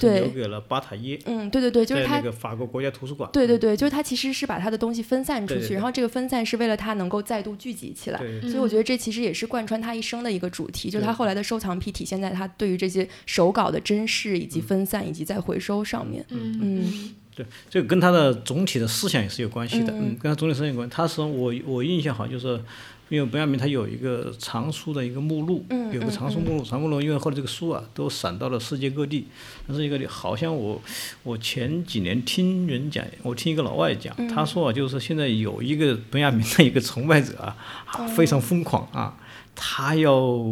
[0.00, 3.28] 对留给了巴塔耶，嗯，对对对，就是他那个法国国家图书馆。
[3.32, 8.18] 对对对，就是他其实是把他的东西分散出去，对对对然后这个分散是为了他能够再度聚集起来。
[8.18, 16.24] 对所以我觉得这其实也是贯穿他一生的一个主题，就是他后来的收藏癖体现在他对于这些手稿的珍视以及分散以及再回收上面。
[16.30, 20.88] 嗯嗯对，这个跟他的总体的思想也是有关系的，嗯嗯，跟他总体思想有关。
[20.88, 22.62] 他是我我印象好，就是
[23.08, 29.26] 因为本雅明他有一个藏书的一个目录，嗯有个藏书目录，藏目录，因为后来这个书啊都散到了世界各地，
[29.66, 30.80] 但是一个好像我
[31.22, 39.16] 我前几年听人讲，我听一个老外讲，嗯他说啊，就是现在有一个本雅明的一个崇拜者啊，啊非常疯狂啊，
[39.54, 40.44] 他要。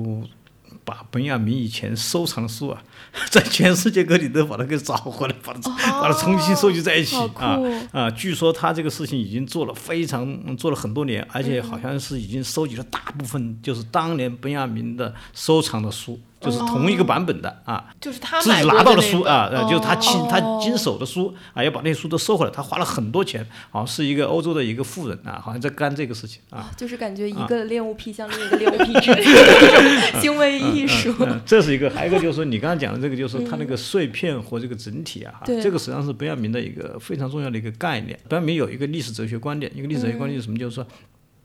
[0.84, 2.82] 把本雅明以前收藏的书啊，
[3.30, 5.60] 在全世界各地都把它给找回来，把它、
[6.00, 7.58] 把它重新收集在一起啊
[7.92, 8.10] 啊！
[8.10, 17.84] 据说他这个事情已经做了非常嗯做了很多年，而且好像是已经收集了大部分就是当年本雅明的收藏的书就是同一个版本的啊。
[18.00, 26.70] 就是他自己拿到的书啊，呃，就是他亲哦他经手的书啊，要把那些书都收回来，他花了很多钱，好像是一个欧洲的一个富人啊，好像在干这个事情啊。
[26.76, 31.14] 就是感觉一个恋物癖像另一个恋物癖之类的 行为艺术。
[31.20, 38.18] 嗯，这是一个，还有一个就是说，你刚刚讲的这个，就是他那个碎片和这个整体啊，这个实际上是本雅明的一个非常重要的一个概念。
[38.28, 40.58] 本雅明有一个历史哲学观点，一个历史哲学观点是什么？
[40.58, 40.86] 就是说。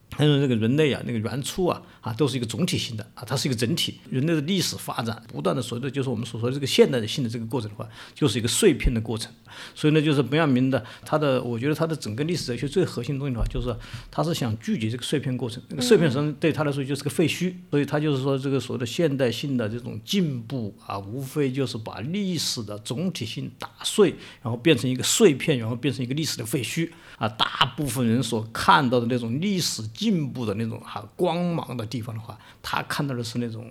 [0.09, 3.99] 他说：“这个人类啊，那个原初啊，啊，都是一个总体性的啊，它是一个整体。
[4.09, 9.29] 人类的历史发展不断的随着就是我们所说的这个现代性的这个过程的话，就是一个碎片的过程。
[9.75, 13.75] 所以呢，就是本雅明的他的，我觉得他的整个历史哲学最核心的东西的话，就是
[14.09, 15.61] 他是想聚集这个碎片过程。
[15.67, 27.27] 那个碎片实际上对他来说就是个废墟，所以他就是说这个所谓的现代性的这种进步啊，无非就是把历史的总体性打碎，然后变成一个碎片，然后变成一个历史的废墟啊。
[27.27, 33.65] 大部分人所看到的那种历史进步的那种哈、光芒的地方的话，他看到的是那种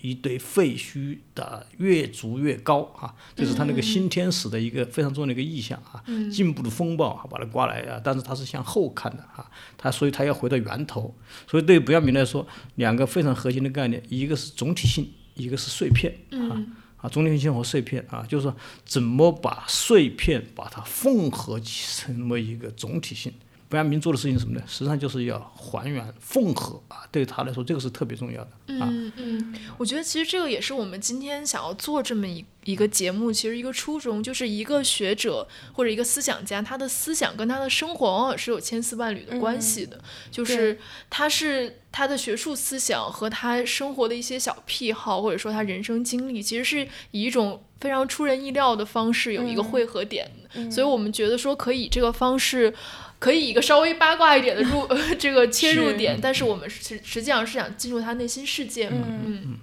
[0.00, 11.12] 一堆废墟的越筑越高啊，这是他那个新天使的一个非常重要的一个意象啊，进步的风暴啊把它刮来啊，但是他是向后看的啊，他所以他要回到源头，
[11.48, 16.64] 所以对不要明来说，两个非常核心的概念，一个是总体性，一个是碎片啊。
[16.98, 23.32] 啊，总体性和碎片啊，就是说怎么把碎片把它缝合起成为一个总体性。
[23.72, 24.62] 本雅明做的事情是什么呢？
[24.68, 28.86] 实际上就是要还原缝合啊，对他来说这个是特别重要的啊。
[28.90, 39.98] 嗯嗯，我觉得其实这个也是我们今天想要做这么一一个节目，其实一个初衷就是一个学者或者一个思想家，他的思想跟他的生活往往是有千丝万缕的关系的，
[40.30, 52.74] 就是他是他的学术思想和他生活的一些小癖好，或者说他人生经历，其实是以一种非常出人意料的方式有一个汇合点的，所以我们觉得说可以以这个方式。
[53.22, 54.84] 可以以一个稍微八卦一点的入
[55.16, 59.56] 这个切入点，但是我们实实际上是想进入他内心世界嘛，嗯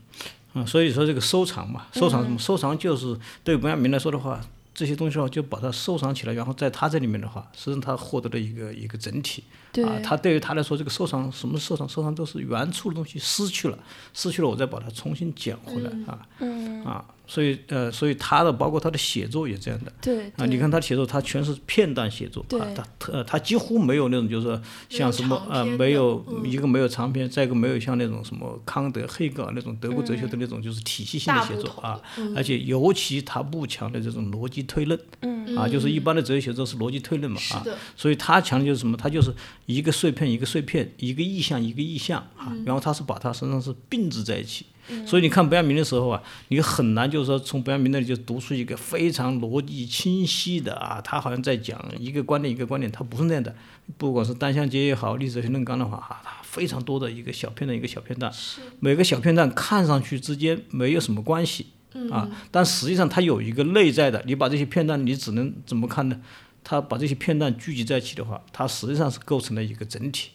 [0.54, 2.40] 嗯，所以说这个收藏嘛，收藏什么？
[2.40, 4.40] 收藏就是对文雅明来说的话，
[4.74, 9.44] 这些东西的话就把它收藏起来，然后在他这里面的话，实际上他获得了一个一个整体。
[9.74, 11.88] 对啊，他对于他来说，这个收藏什么收藏？
[11.88, 13.78] 收藏都是原初的东西失去了，
[14.14, 16.26] 失去了，我再把它重新捡回来、啊。
[16.40, 19.94] 嗯，啊，所以呃，所以他的包括他的写作也这样的。
[20.02, 26.50] 对啊，你看他写作，他全是片段写作啊，他特他几乎没有那种就是说像什么呃，没有嗯。
[26.50, 35.56] 一个没有长篇，再一个没有像那种什么康德、黑格尔那种德国哲学的那种就是体系性的写作啊的，而且尤其他不强的这种逻辑推论，嗯。
[35.56, 37.64] 啊，就是一般的哲学写作是逻辑推论嘛啊，
[37.96, 38.98] 所以他强的就是什么？
[38.98, 39.32] 他就是
[39.68, 42.64] 一个碎片一个碎片，一个意象一个意象啊，嗯。
[42.66, 44.66] 然后他是把它身上是并置在一起。
[45.06, 53.56] 所以你看本雅明的时候啊，你很难就是说从本雅明那里就读出一个非常逻辑清晰的啊，他好像在讲一个观点一个观点，他不是那样的。
[53.98, 58.32] 不管是单向街也好，历史哲学论纲的话，啊，它非常多的一个小片段一个小片段，
[58.80, 61.68] 每个小片段看上去之间没有什么关系。
[62.12, 66.20] 啊，但实际上它有一个内在的，你把这些片段，你只能怎么看呢？
[66.64, 70.30] 他把这些片段聚集在一起的话，它实际上是构成了一个整体，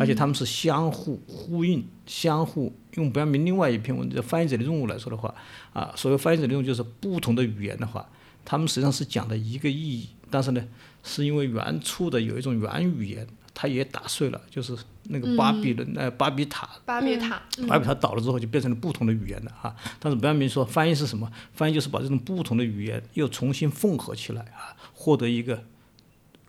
[0.00, 5.34] 而且他们是相互呼应、相互用不要明另外一篇文章《翻译者的任务》来说的话，
[5.72, 8.08] 啊，所谓翻译者的任务就是不同的语言的话，
[8.44, 10.64] 他们实际上是讲的一个意义，但是呢，
[11.02, 16.68] 是因为原初的有一种原语言，它也打碎了，就是那个巴比伦、呃巴比塔。
[16.84, 17.66] 巴比塔，嗯。
[17.66, 19.74] 巴比塔倒了之后，就变成了不同的语言了啊。
[20.00, 21.30] 但是不要明说翻译是什么？
[21.52, 25.62] 翻译就是把这种不同的语言又重新缝合起来啊，获得一个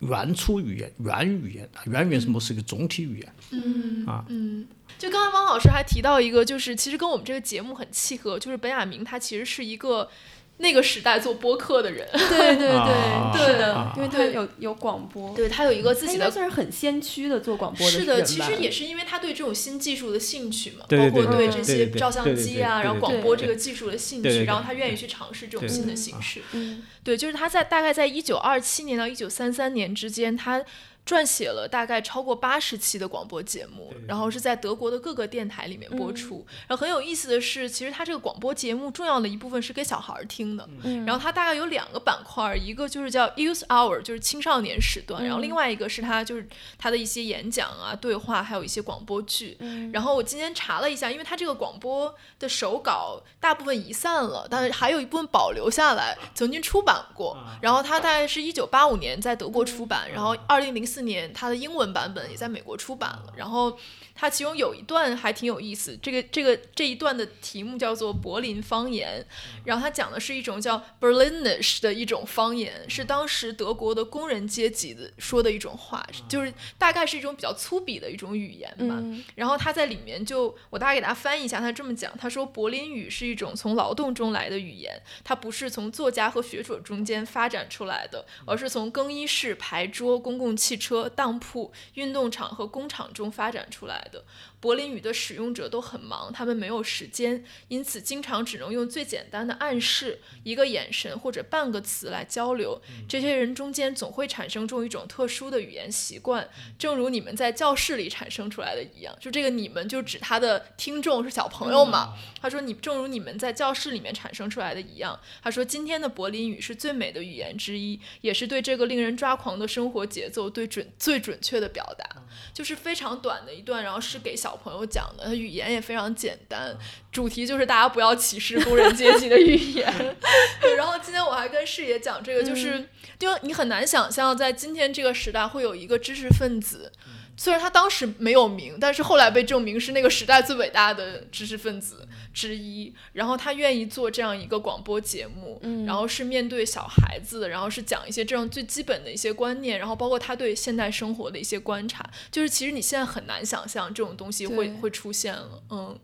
[0.00, 1.68] 原初语言、原语言。
[1.74, 3.34] 啊原语言什么是一个总体语言？
[3.50, 4.66] 嗯啊嗯。
[4.98, 10.08] 就刚才汪老师还提到一个，就是其实跟我们这个节目很契合，就是本雅明他其实是一个
[10.58, 13.74] 那个时代做播客的人， 对对啊对，是的。
[13.74, 26.40] 啊，因为他有有广播，对他有一个自己的算是很先驱的做广播的是的，其实也是因为他对这种新技术的兴趣嘛，对对包括对对这对对些照相对对机啊，对对然后广播这个技术的兴趣，对对对然后他愿意去尝试这种新的形式。
[26.52, 26.82] 嗯。
[27.04, 30.60] 对，就是他在大概在一九二七年到一九三三年之间，他
[31.06, 36.44] 撰写了大概超过八十期的广播节目，然后是在德国的各个电台里面播出。
[36.66, 40.68] 然后很有意思的是，其实他这个广播节目重要的一部分是给小孩儿听的。
[40.82, 49.56] 嗯，然后它大概有两个板块，一个就是叫 Youth Hour，就是青少年时段，然后嗯另外一个是他就是他的一些演讲啊、对话，还有一些广播剧。
[49.60, 57.38] 嗯然后我今天查了一下，因为他这个广播的手稿大部分遗散了，但是还有一部分保留下来，曾经出版过。
[57.62, 63.34] 然后他大概是一九八五年在德国出版，然后二零零四四年，它的英文版本也在美国出版了。
[63.36, 63.78] 然后
[64.14, 69.26] 它其中有一段还挺有意思，这个这个这一段的题目叫做柏林方言，
[69.64, 78.96] 然后它讲的是一种叫 Berlinish 的一种方言，是当时德国的工人阶级的说的一种话，就是大概是一种比较粗鄙的一种语言吧。
[79.34, 94.24] 然后他在里面就我大概给大家翻译一下，他这么讲，他说柏林语是一种从劳动中来的语言，它不是从作家和学者中间发展出来的，而是从更衣室、牌桌、公共汽车、车当铺、运动场和工厂中发展出来的。
[94.60, 102.80] 柏林语的使用者都很忙，他们没有时间，因此经常只能用最简单的暗示、一个眼神或者半个词来交流。
[103.08, 109.16] 这些人中间总会产生出一种特殊的语言习惯，正如你们在教室里产生出来的一样。
[109.20, 112.14] 就这个“你们”就指他的听众是小朋友嘛？
[112.40, 122.04] 他说：“你正如你们在教室里面产生出来的一样。”他说：“今天的柏林语是最美的语言之一，也是对这个令人抓狂的生活节奏对准最准确的表达。”
[122.52, 126.76] 就是非常短的一段，然后是给小朋友讲的，语言也非常简单，
[127.10, 129.92] 主题就是大家不要歧视工人阶级的语言。
[130.60, 132.86] 对，然后今天我还跟视野讲这个，就是
[133.18, 136.92] 因为你很难想象在今天这个时代会有一个知识分子。
[137.38, 142.92] 虽然他当时没有名，但是后来被证明是那个时代最伟大的知识分子之一。
[143.14, 152.04] 然后他愿意做这样一个广播节目，然后是面对小孩子，然后是讲一些这样最基本的一些观念，然后包括他对现代生活的一些观察。
[152.30, 155.62] 就是其实你现在很难想象这种东西会会出现了。
[155.70, 155.98] 嗯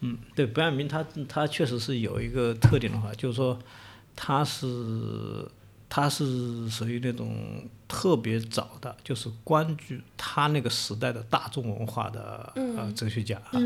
[0.00, 3.56] 嗯，对，白亚明他他确实是有一个特点的话，就是说
[4.16, 5.48] 他是
[5.88, 7.68] 他是属于那种。
[7.88, 13.58] 特别早的，就是关注他那个时代的大众文化的呃哲学家啊。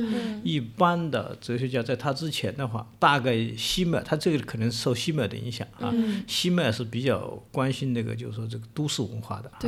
[0.45, 5.93] 一般的哲学家在他之前的话，大概西麦，他这个可能受西麦的影响啊。
[6.29, 9.59] 西麦是比较关心那个，就是说这个都市文化的啊。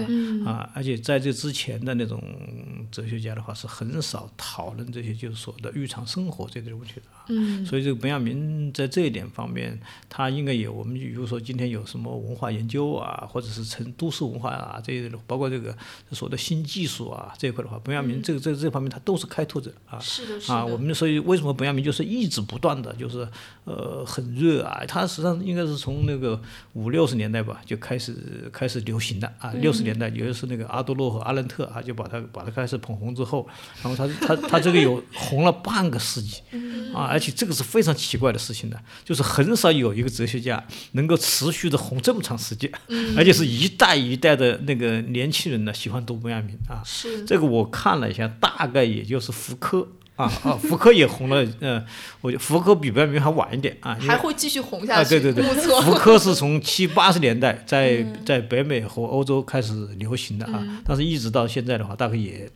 [0.46, 2.22] 啊，而且在这之前的那种
[2.92, 7.26] 哲学家的话，是很少讨论这些就是说的日常生活这类问题的啊。
[7.66, 9.76] 所以这个本雅明在这一点方面，
[10.08, 14.43] 他应该有我们比如说今天有什么文化研究啊，或者是成都市文化。
[14.50, 15.76] 啊，这些包括这个
[16.12, 19.98] 所谓的新技术啊这一块的话，本雅明这个这这方面他都是开拓者啊。
[19.98, 20.54] 是的，是的。
[20.54, 23.26] 啊，我们所以为什么本雅明就是一直不断的就是
[23.64, 24.82] 呃很热啊？
[24.86, 26.40] 他实际上应该是从那个
[26.74, 29.50] 五六十年代吧就开始开始流行的啊。
[29.54, 33.48] 六十年代，尤其是那个阿多洛和阿伦特啊，就把他把他开始捧红之后，
[33.82, 36.42] 然后他他他这个有红了半个世纪
[36.92, 42.70] 啊，而且这个是非常奇怪的事情的，就是很少有一个哲学家能够持续的红这么长时间，
[43.16, 44.33] 而且是一代一代。
[44.36, 51.84] 的那个年轻人呢，喜欢读本亚明啊，是这个我看了一下，大概也就是福柯啊啊，福柯也红了，嗯，
[52.22, 55.20] 我觉得福柯比本雅明还晚一点啊，还会继续红下去。
[55.20, 55.44] 对对对，
[55.82, 62.48] 福柯是从七八十年代在在北美和欧洲开始流行的啊，但是一直到现在的话，大概也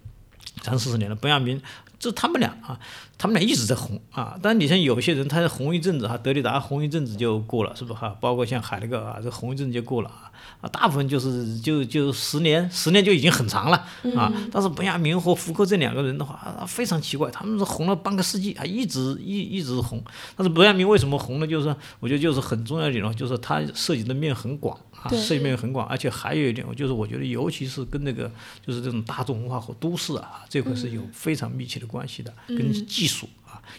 [0.62, 1.16] 三四十年了。
[1.16, 1.60] 本亚明
[1.98, 2.78] 就他们俩啊，
[3.18, 8.16] 他们俩一直在红啊，但是你像有些人，他红一阵子哈，德里达红一阵子就过了，是不是哈？
[8.20, 10.27] 包括像海德格尔啊，这红一阵子就过了啊。
[10.60, 14.32] 啊，大部分就是就就十年，十年就已经很长了啊。
[14.50, 20.02] 但是本雅明和福柯这两个人的话，非常奇怪，他们是红了半个世纪，还一直一一直红。
[20.36, 21.46] 但是本雅明为什么红呢？
[21.46, 28.30] 就是我觉得就是很重要一点哦，就是他涉及的面很广啊，涉及面很广，而且还有一点，就是我觉得尤其是跟那个
[28.66, 33.28] 就是这种大众文化和都市啊这块是有非常密切的关系的，跟技术。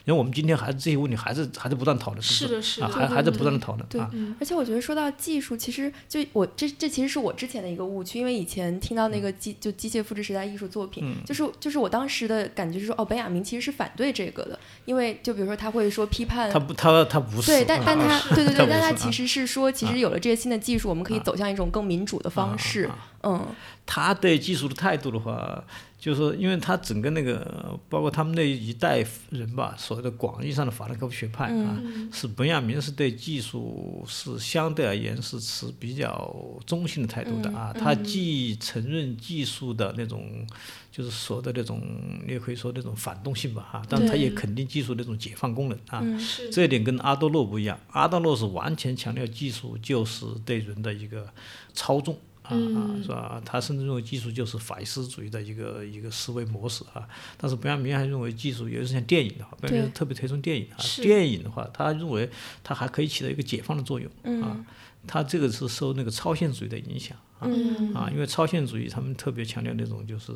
[0.05, 3.85] 因为我们今天还是这些问题还是还是不断讨论，是的，是的，还还在不断的讨论。
[3.89, 4.01] 对，
[4.39, 22.89] 而且我觉得说到技术，其实就我这这其实是我之前的一个误区，因为以前听到那个机就机械复制时代艺术作品，就是就是我当时的感觉是说，哦，本雅明其实是反对这个的，因为就比如说他会说批判，他不他他不 是，对，但但他对对对，但他其实是说，其实有了这些新的技术，我们可以走向一种更民主的方式。
[23.23, 23.47] 嗯，
[23.85, 25.63] 他对技术的态度的话。
[25.99, 31.77] 就是说，因为他整个那个，包括他们那一代人吧，所谓的广义上的法兰克福学派啊，
[32.13, 36.33] 是本雅明是对技术是相对而言是持比较
[36.65, 37.73] 中性的态度的啊。
[37.73, 40.47] 他既承认技术的那种，
[40.89, 41.81] 就是说的那种，
[42.25, 46.01] 你也可以说那种反动性吧哈，但他也肯定技术那种解放功能啊。
[46.49, 51.27] 这一点跟阿多洛不一样，阿多洛是完全强调技术就是对人的一个
[51.73, 52.17] 操纵。
[52.49, 53.41] 啊啊，是吧？
[53.45, 57.07] 他甚至认为技术就是法西斯主义的一个一个思维模式啊。
[57.37, 60.77] 但是本雅明还认为技术，尤其是像电影的话，本雅明特别推崇电影啊。
[61.01, 62.29] 电影的话，他认为
[62.63, 64.65] 它还可以起到一个解放的作用啊。
[65.07, 70.33] 他这个是受那个超现主义的影响啊、嗯啊，因为超现主义他们特别强调那种就是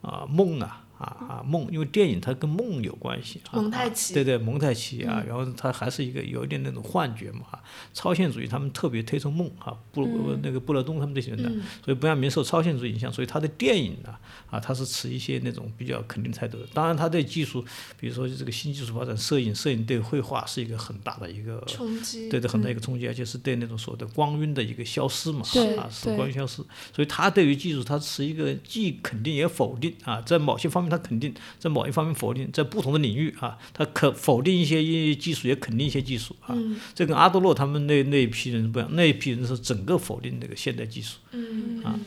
[0.00, 11.48] 啊梦啊啊啊梦，因为电影它跟梦有关系啊，啊蒙太奇对对蒙太奇啊，然后它还是一个有一点那种幻觉嘛啊，超现主义他们特别推崇梦啊，布鲁、那个布勒东他们这些人的，
[11.84, 14.14] 所以本雅明受超现主义影响，所以他的电影呢
[14.50, 16.66] 啊，他是持一些那种比较肯定态度的。
[16.72, 17.64] 当然，他对技术，
[17.98, 26.62] 比如说这个新技术发展，摄影，摄影对绘画是一个很大的一个冲击，对对很大一个冲击，而且是对那种所谓的光晕的一个消失嘛，对啊，是光晕消失。
[26.94, 34.82] 所以他对于技术，他持一个既肯定也否定啊，在某些方面他肯定，在某一方面否定，在不同的领域啊，他可否定一些
[35.14, 36.56] 技术，也肯定一些技术啊。
[36.94, 41.18] 这跟阿多洛他们那那一批人不一样，那一批人是整个否定那个现代技术。
[41.32, 41.98] 嗯啊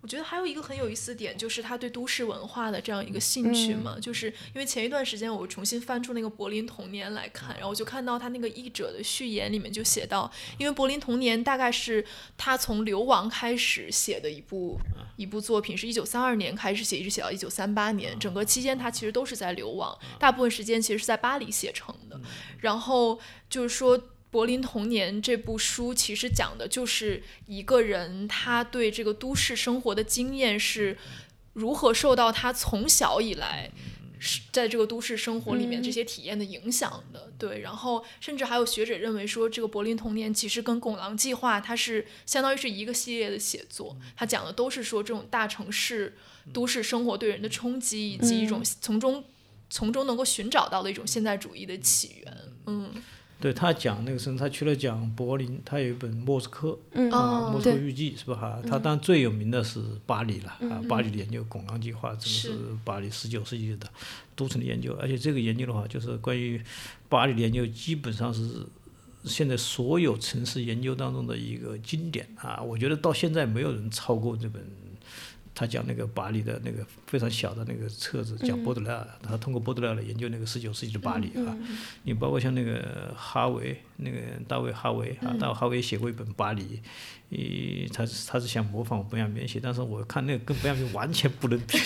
[0.00, 12.04] 我觉得还有一个很有意思的点，就是他对都市文化的这样一个兴趣嘛，就是因为前一段时间我重新翻出那个《柏林童年》来看，然后我就看到他那个译者的序言里面就写到，因为《柏林童年》大概是
[12.36, 14.78] 他从流亡开始写的一部
[15.16, 22.20] 一部作品，是一九三二年开始写，一直写到一九三八年，整个期间他其实都是在流亡，大部分时间其实是在巴黎写成的，
[22.60, 23.18] 然后
[23.50, 23.98] 就是说。
[24.30, 30.98] 《柏林童年》这部书其实讲的就是一个人他对这个都市生活的经验是
[31.54, 33.70] 如何受到他从小以来
[34.20, 37.32] 是在这个都市生活里面这些体验的影响的。
[37.38, 46.16] 对，然后甚至还有学者认为说，这个《柏林童年》其实跟《拱廊计划》它是相当于是一个系列的写作，它讲的都是说这种大城市
[46.52, 49.24] 都市生活对人的冲击，以及一种从中
[49.70, 52.38] 从中能够寻找到的一种现代主义的起源。
[52.66, 52.90] 嗯。
[53.40, 58.34] 对他讲那个什么，他除了讲柏林，他有一本《莫斯科》嗯啊，哦莫斯科日记》是吧？
[58.34, 63.86] 哈，他当然最有名的是巴黎了啊，巴黎的研究拱廊计划，这个是是巴黎十九世纪的
[64.34, 66.60] 都城的研究，而且这个研究的话，就是关于
[67.08, 68.66] 巴黎的研究，基本上是
[69.24, 74.62] 现在所有城市研究当中的一个经典啊，我觉得到现在没有人超过这本。
[75.58, 81.56] 他讲那个巴黎的那个非常小的那个册子，讲波德莱尔，他通过波德莱尔来研究那个十九世纪的巴黎啊。
[82.04, 86.62] 你包括像那个哈维，那个大卫哈维啊，大卫哈维写过一本《巴黎》，
[87.30, 91.76] 呃，他是他是想模仿本雅明写，但是我看那个跟本雅明完全不能比，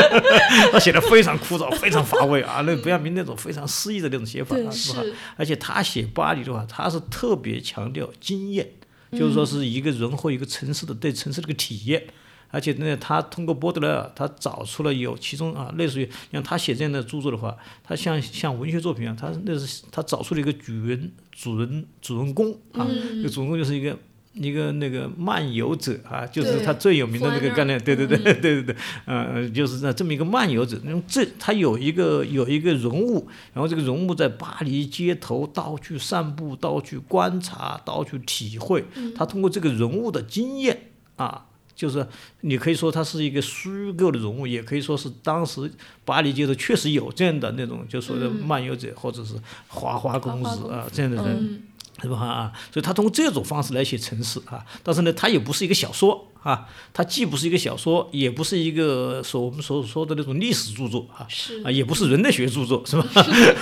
[0.70, 2.60] 他写的非常枯燥，非常乏味啊。
[2.66, 5.02] 那本雅明那种非常诗意的那种写法啊，是吧？
[5.38, 8.68] 而且他写巴黎的话，他是特别强调经验，
[9.12, 12.04] 就是说是一个人或一个城市的对城市的一个体验。
[12.50, 22.86] 而且呢，他通过波德莱尔，他找出了有其中啊，类似于像他写这样的著作的话，他像像文学作品啊，他那是他找出了一个主人主人主人公啊，
[23.16, 23.94] 这个主人公就是一个
[24.32, 38.84] 一个那个漫游者啊，就是他最有名的那个概念，对对对对对对，呃，就是那这么一个漫游者，那么这他有一个有一个人物，然后这个人物在巴黎街头到处散步，到处观察，到处体会，
[39.14, 40.84] 他通过这个人物的经验
[41.16, 41.44] 啊。
[41.78, 42.04] 就是
[42.40, 45.70] 你可以说他是一个虚构的人物，也可以说是当时
[46.04, 49.34] 巴黎街头确实有这样的那种，就所谓的漫游者或者是
[49.68, 51.36] 花花公子啊这样的人。
[51.38, 51.62] 嗯
[52.00, 52.52] 是吧啊？
[52.72, 63.04] 所以他通过这种方式来写城市啊，但是呢，他也不是一个小说啊，它既不是一个小说，也不是一个所我们所说的那种历史著作啊，也不是人类学著作，是吧？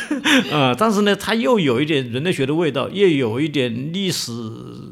[0.52, 4.32] 啊，但是呢，它又有一点人类学的味道，又有一点历史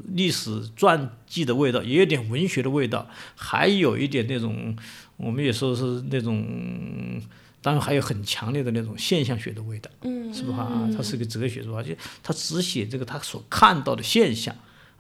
[0.09, 4.77] 历史传记的味道，也有点文学的味道，还有一点那种
[5.17, 7.21] 我们也说是那种。
[7.63, 10.65] 当然还有很强烈的那种现象学的味道，嗯是吧？
[10.65, 11.83] 啊，他是个哲学是吧？
[11.83, 14.55] 就他只写这个他所看到的现象，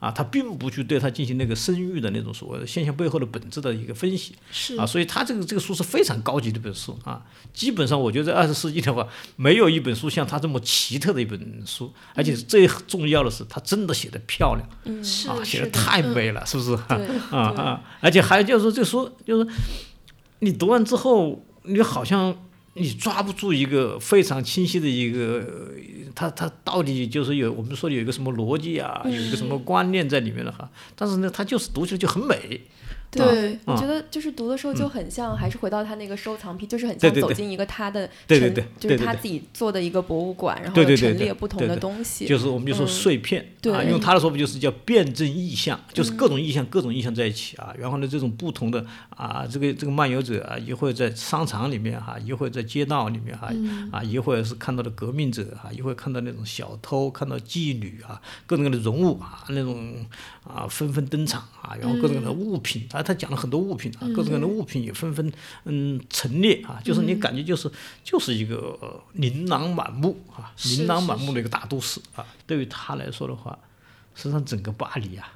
[0.05, 7.25] 啊，他并不去对他进行那个生育的那种所谓的现象背后的本质的一个分析，是啊，所以他这个这个书是非常高级的一本书啊。
[7.55, 16.77] 基本上我觉得在二十世纪的话，没有一本书像他这么奇特的一本书，而且最重要的是，他真的写的漂亮嗯是啊，写的太嗯美了，是不是？
[16.89, 17.83] 对啊啊！
[18.01, 19.51] 而且还有就是说，这书就是
[20.41, 22.37] 你读完之后，你好像
[22.75, 25.45] 你抓不住一个非常清晰的一个，
[26.14, 30.68] 它它到底就是有我们说有一个什么逻辑啊，有一个什么观念在里面的哈。
[30.97, 32.61] 但是呢，它就是读起来就很美。
[33.15, 42.27] 对我啊觉得就是读的时候就很像，还是回到他那个收藏品，就是很像走进一个他的陈对对对就是他自己做的一个博物馆，然后陈列不同的东西。
[42.27, 47.75] 就是我们就说嗯碎片、对啊，用他的说法就是叫辩证意象，就是各种意象、各种意象在一起啊。
[47.79, 53.53] 然后呢，这种不同的啊，这个这个漫游者啊，一会儿在商场里面哈、一会儿在街道里面哈、
[53.91, 60.05] 啊，一会儿是看到的革命者哈、一会儿看到那种小偷，看到妓女啊，各种各样的人物啊，那种
[60.43, 65.33] 啊纷纷登场啊，然后各种各样的物品啊，他讲了很多物品啊，各种各样的物品也纷纷
[65.65, 67.71] 嗯陈列啊，就是你感觉就是
[68.03, 72.27] 就是一个呃琳琅满目啊，琳琅满目的一个大都市啊。
[72.47, 73.59] 对于他来说的话，
[74.15, 75.33] 实际上整个巴黎啊，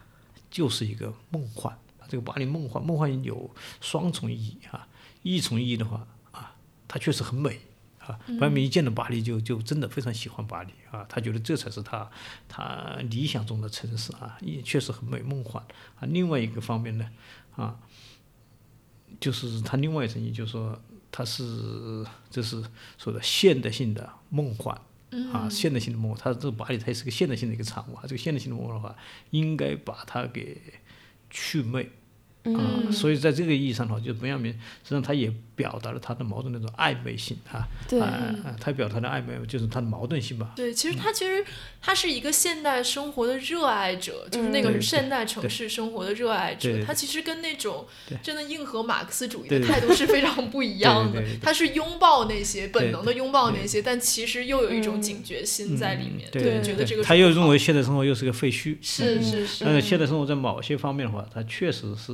[0.50, 1.76] 就是一个梦幻。
[2.08, 3.50] 这个巴黎梦幻，梦幻有
[3.82, 4.88] 双重意义啊。
[5.22, 6.54] 一重意义的话啊，
[6.88, 7.60] 它确实很美
[7.98, 8.18] 啊。
[8.40, 12.10] 白明一见到巴黎就就真的非常喜欢巴黎啊，他觉得这才是他
[12.48, 15.62] 他理想中的城市啊，也确实很美梦幻
[16.00, 16.08] 啊。
[16.08, 17.06] 另外一个方面呢
[17.58, 17.78] 啊，
[19.20, 20.80] 就是他另外一层意义，就是说
[21.10, 22.62] 它是这是
[22.96, 24.80] 说的现代性的梦幻。
[25.32, 28.02] 啊，现代性的梦幻，它这个巴黎它也是个现代性的一个产物啊。
[28.02, 28.94] 这个现代性的梦幻的话，
[29.30, 30.60] 应该把它给
[31.30, 31.90] 祛魅。
[32.44, 37.66] 啊，所以在这个意义上的话，就本雅明实际上他也表达了他的矛盾那种暧昧性啊，
[38.00, 40.52] 啊，他表达的暧昧就是他的矛盾性吧。
[40.54, 41.44] 对，其实他其实
[41.82, 46.84] 他是一个现代生活的热爱者，就是那个现代城市生活的热爱者。
[46.86, 47.84] 他其实跟那种
[48.22, 51.20] 真的硬核马克思主义的态度是非常不一样的。
[51.42, 56.30] 他是拥抱那些本能的拥抱那些，但其实又有一种警觉心在里面。
[56.30, 58.76] 对，觉得这个他又认为现代生活又是个废墟。
[58.80, 59.64] 是是是。
[59.64, 62.12] 但是现代生活在某些方面的话，他确实是。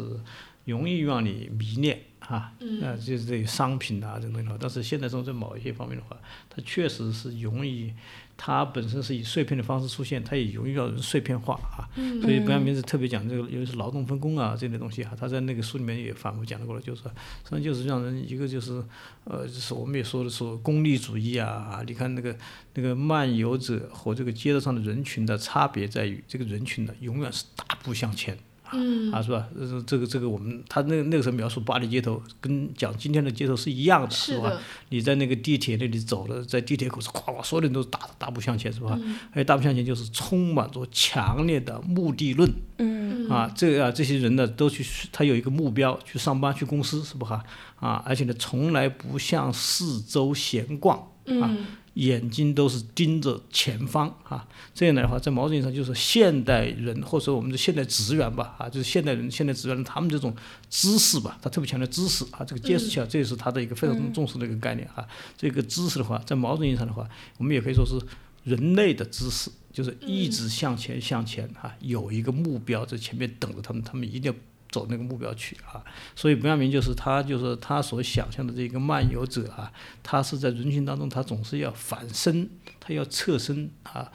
[0.66, 2.52] 容易让你迷恋哈，
[2.82, 4.48] 啊，就是这些商品啊，这种东西。
[4.60, 6.16] 但是现在中在某一些方面的话，
[6.48, 7.92] 它确实是容易，
[8.36, 11.88] 它本身是以碎片的方式出现，它也容易让人碎片化啊。
[12.22, 18.82] 所以，不要名字特别讲这个，尤其是劳动分工啊这类东西哈，他在那个书里面也反复讲过了，就是说，实际上就是让人一个就是，
[19.24, 22.36] 呃，就是我们也说的说功利主义啊，你看那个
[22.74, 28.38] 那个漫游者和这个街道上的人群的差别在于，这个人群呢永远是大步向前。
[28.72, 29.46] 嗯啊，是吧？
[29.54, 34.52] 呃，这个这个，我们他那那个时候描述巴黎街头，跟讲今天的街头是一样的，是吧？
[34.88, 38.98] 你在那个地铁那里走的，在地铁口是咵咵，所有人都是大大步向前，是吧？
[39.30, 42.50] 还有大步向前就是充满着强烈的目的论。
[42.78, 47.42] 嗯啊，这啊，这些人呢都去，他有一个目标，去上班去公司，是不哈？
[47.80, 50.98] 啊，而且呢，从来不向四周闲逛
[51.40, 51.50] 啊。
[51.94, 60.34] 眼睛都是盯着前方啊，这样的话，在某种意义上就是现代人，或者说我们的现代职员吧，啊，就是现代人、现代职员他们这种
[60.68, 65.06] 知识吧，他特别强调知识啊，这个见识起来，这也是他的一个非常重视的一个概念啊。
[65.36, 67.98] 这个知识的话，在某种意义上的话，我们也可以说是
[68.42, 74.38] 人类的知识，就是一直向前向前啊，有一个目标在前面等着他们，他们一定要。
[74.74, 75.78] 走那个目标去啊，
[76.16, 79.72] 所以不亚明就是他，就是他所想象的这个漫游者啊，
[80.02, 82.50] 他是在人群当中，他总是要反身，
[82.80, 84.10] 他要侧身啊，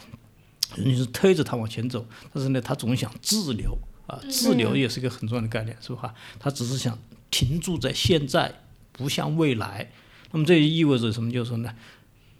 [0.75, 6.13] 人群是推着他往前走，但是呢，他总想滞留啊，滞留也是一个很重要的概念，是吧？
[6.37, 6.99] 他只是想
[7.31, 8.53] 停住在现在，
[8.91, 9.89] 不向未来。
[10.31, 11.31] 那么这意味着什么？
[11.31, 11.73] 就是说呢，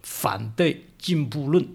[0.03, 1.65] 反对进步论。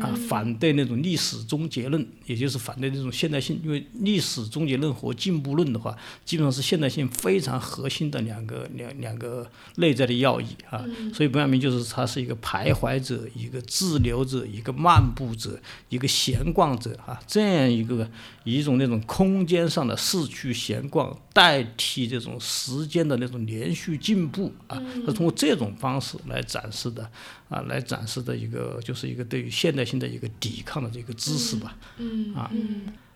[0.00, 10.84] 啊，反对那种历史终结论，也就是反对这种现代性，因为历史终结论和进步论的话，基本上是现代性非常核心的两个两两个内在的要义啊。
[11.12, 18.08] 所以本雅明就是他是一个徘徊者，一个滞留者，一个漫步者，一个闲逛者啊，这样一个
[18.44, 27.10] 以一种那种空间上的逝去闲逛代替这种时间的那种连续进步啊，是通过这种方式来展示的。
[27.50, 32.50] 啊，来展示的一个就是一个对于现代性的一个抵抗的这个知识吧，嗯啊，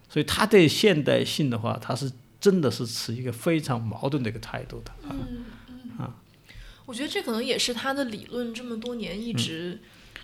[0.09, 5.16] 所以他对现代性的话，他是真的是持一个非常矛盾的一个态度的啊
[5.99, 6.14] 啊，
[6.86, 9.80] 我觉得这可能也是他的理论这么多年一直。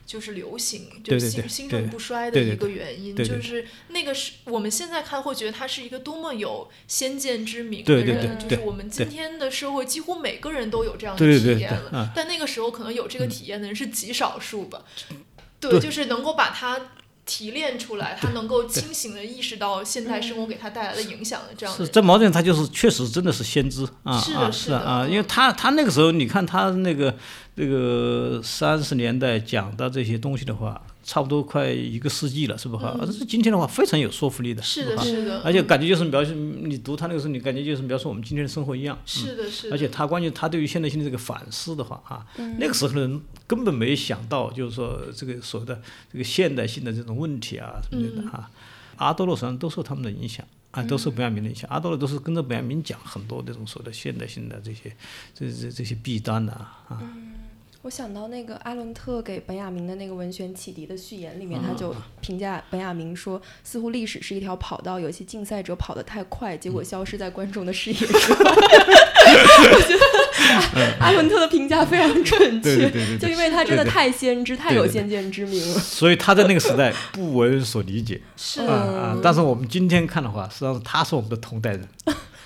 [0.07, 14.85] 就是流行，就是兴兴盛不衰的一个原因，就是那个是我们现在看会觉得他是一个多么有先见之明的人，就是我们今天的社会几乎每个人都有这样的体验了，但那个时候可能有这个体验的人是极少数吧，
[15.59, 16.79] 对，就是能够把他。
[17.27, 21.75] 提炼出来，他能够清醒的意识到现代生活给他带来的影响的这样。
[21.75, 27.15] 是这矛盾他就是确实真的是先知啊是的是的啊，因为他他那个时候你看他那个
[27.55, 30.81] 那个三十年代讲的这些东西的话。
[31.05, 32.97] 差不多快一个世纪了，是不哈？
[32.99, 35.41] 但是今天的话非常有说服力的，是的，是的。
[35.43, 38.99] 而且感觉就是描述你读他那个时候，你感觉就是描述我们今天的生活一样。
[39.05, 39.75] 是的，是的。
[39.75, 42.27] 而且他关键他对于现代性的这个反思的话啊，
[42.59, 45.81] 那个时候的人根本没想到，就是说这个所谓的
[46.11, 48.51] 这个现代性的这种问题啊什么的哈。
[48.97, 51.69] 阿多洛实际上都受他们的影响啊，都受本雅明的影响。
[51.71, 54.97] 阿多洛都是跟着本雅明讲很多这种所谓的现代性的这些
[55.35, 57.03] 这这这些弊端的啊。
[57.85, 68.39] 我想到那个阿伦特给本雅明的那个文选启迪的序言里面，他就评价本雅明说，似乎历史是一条跑道，有些竞赛者跑得太快，结果消失在观众的视野之外。
[68.41, 75.79] 我觉得阿伦特的评价非常准确， 就因为他真的太先知，太有先见之明了。
[75.79, 78.19] 所以他在那个时代不为人所理解。
[78.35, 81.87] 是啊，但是我们今天看的话，实际上他是我们的同代人。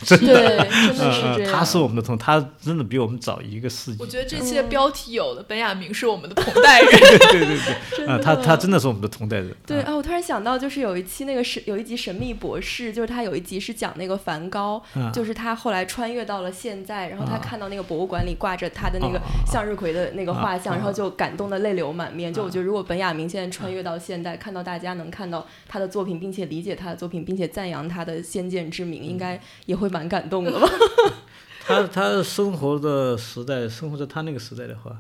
[0.05, 1.53] 真的，对，真的是呃这样。
[1.53, 4.07] 他是我们的同，他真的比我们早一个世纪我。
[4.07, 6.91] 觉得这期的标题有了，本雅明是我们的同代人。
[7.31, 7.59] 对对
[7.97, 8.07] 对。
[8.07, 9.51] 啊，他他真的是我们的同代人。
[9.51, 22.33] 啊对啊，我突然想到，就是有一期那个神有一集《神秘博士》，就是他有一集是讲那个梵高，啊就是他后来穿越到了现在，然后他啊看到那个博物馆里挂着他的那个啊向日葵的那个画像，啊然后就感动的泪流满面。
[22.33, 30.69] 就我啊觉得，如果本雅明现在穿越到现代，看到大家能看到他的作品，并且理解他的作品，并且赞扬他的先见之明，应嗯该也会蛮感动的吧？
[31.67, 34.97] 他他生活的时代，生活在他那个时代的话，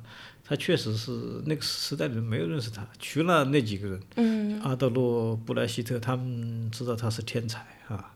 [0.47, 1.11] 他确实是
[1.47, 8.13] 那个时代的人没有认识他，除了那几个人，嗯，阿德洛、布莱希特，他们知道他是天才啊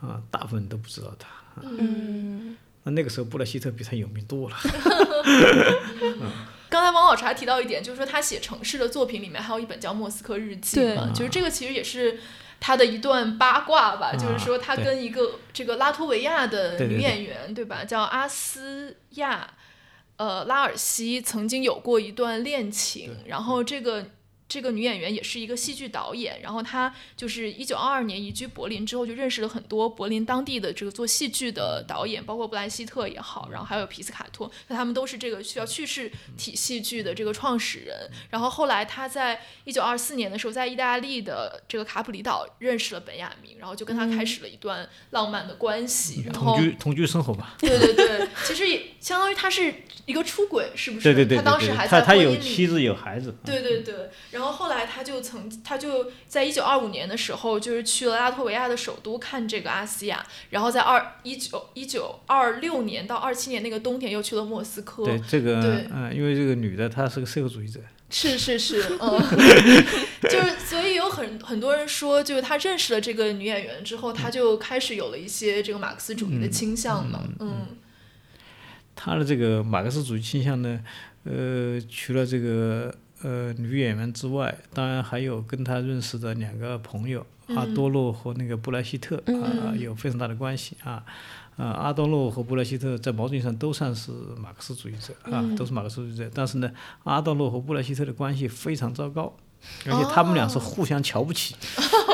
[0.00, 1.28] 啊，大部分人都不知道他。
[1.62, 4.56] 嗯，那那个时候，布莱希特比他有名多了。
[6.70, 12.20] 刚才王老茶提到一点，就是说他写城市的作品里面还有一本叫《莫斯科日记》对嘛，就是这个其实也是
[12.60, 17.84] 他的一段八卦吧，啊就是说他跟一个这个拉脱维亚的女演员，对吧？
[17.84, 19.48] 叫阿斯亚，
[20.16, 24.06] 呃，拉尔西，曾经有过一段恋情，然后这个。
[24.48, 38.10] 这个女演员也是一个戏剧导演，然后她就是一九二二年移居柏林之后，就认识了很多柏林当地的这个做戏剧的导演，包括布莱希特也好，然后还有皮斯卡托，那他们都是这个需要叙事体戏剧的这个创始人。
[38.30, 46.22] 然后后来她在一九二四年的时候，在意大利的这个卡普里岛认识了本雅明，然后就跟他开始了一段浪漫的关系。
[46.24, 47.56] 然后同居同居生活吧。
[47.58, 49.74] 对对对，其实也相当于他是
[50.06, 51.02] 一个出轨，是不是？
[51.02, 53.34] 对对对他对对，当时还他他在婚姻里有妻子有孩子。
[53.44, 54.08] 对对对，
[54.38, 65.04] 然后后来他就曾，他就在一九二五年的时候，就是去了拉脱维亚的首都看这个阿西亚，然后在二一九一九二六年到二七年那个冬天又去了莫斯科。
[65.04, 67.80] 对这个对，嗯，因为这个女的她是个社会主义者，
[68.10, 69.18] 是是是，嗯，
[70.30, 77.66] 就是所以有很很多人说，就是他认识了这个女演员之后，他就开始有了一些这个马克思主义的倾向了，嗯
[78.94, 80.80] 他的这个马克思主义倾向呢，
[81.24, 91.04] 呃，除了这个呃女演员之外，当然还有跟她认识的两个朋友、阿多洛和那个布莱希特啊、有非常大的关系啊。
[91.56, 96.30] 啊，阿多洛和布莱希特在某种意义上都算是马克思主义者啊，都是马克思主义者。
[96.32, 96.70] 但是呢，
[97.02, 99.34] 阿多洛和布莱希特的关系非常糟糕，
[99.84, 101.56] 而且他们俩是互相瞧不起、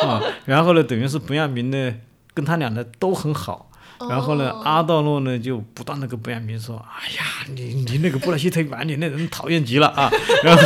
[0.03, 0.19] 啊。
[0.47, 1.95] 然后呢，等于是本雅明呢
[2.33, 3.71] 跟他俩呢都很好。
[4.01, 7.25] 然后呢，阿道洛呢就不断的跟本雅明说：“哎呀，
[7.55, 10.11] 你你那个布莱希特把你那人讨厌极了啊！”
[10.45, 10.63] 然后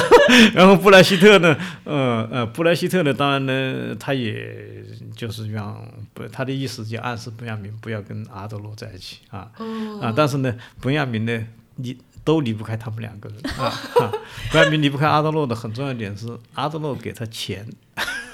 [0.54, 9.50] 然后布莱希特呢，呃呃，布莱希特呢，当然呢，他也就是让不他的意思就暗示本雅明不要跟阿道洛在一起啊
[10.00, 10.12] 啊！
[10.16, 13.66] 但是呢，本雅明呢，离都离不开他们两个人啊
[14.00, 14.12] 啊！
[14.52, 17.66] 本雅明离不开阿德洛的很重要一点是阿德洛给他钱。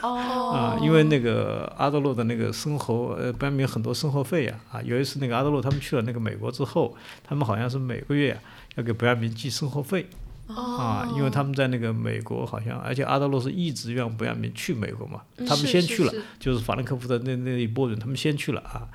[0.06, 6.96] 哦，啊，因为那个阿德洛的那个生活，呃，班明很多生活费呀、啊，有一次那个阿德洛他们去了那个美国之后，
[7.26, 8.40] 他们好像是每个月、啊、
[8.76, 10.06] 要给白亚明寄生活费。
[10.46, 18.88] 啊，因为他们在那个美国好像，而且阿德洛是一直让本亚明去美国嘛，他们先去了，是就是法兰克福的那那一波人，他们先去了啊。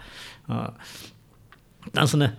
[0.46, 0.72] 啊，
[1.92, 2.34] 但是呢，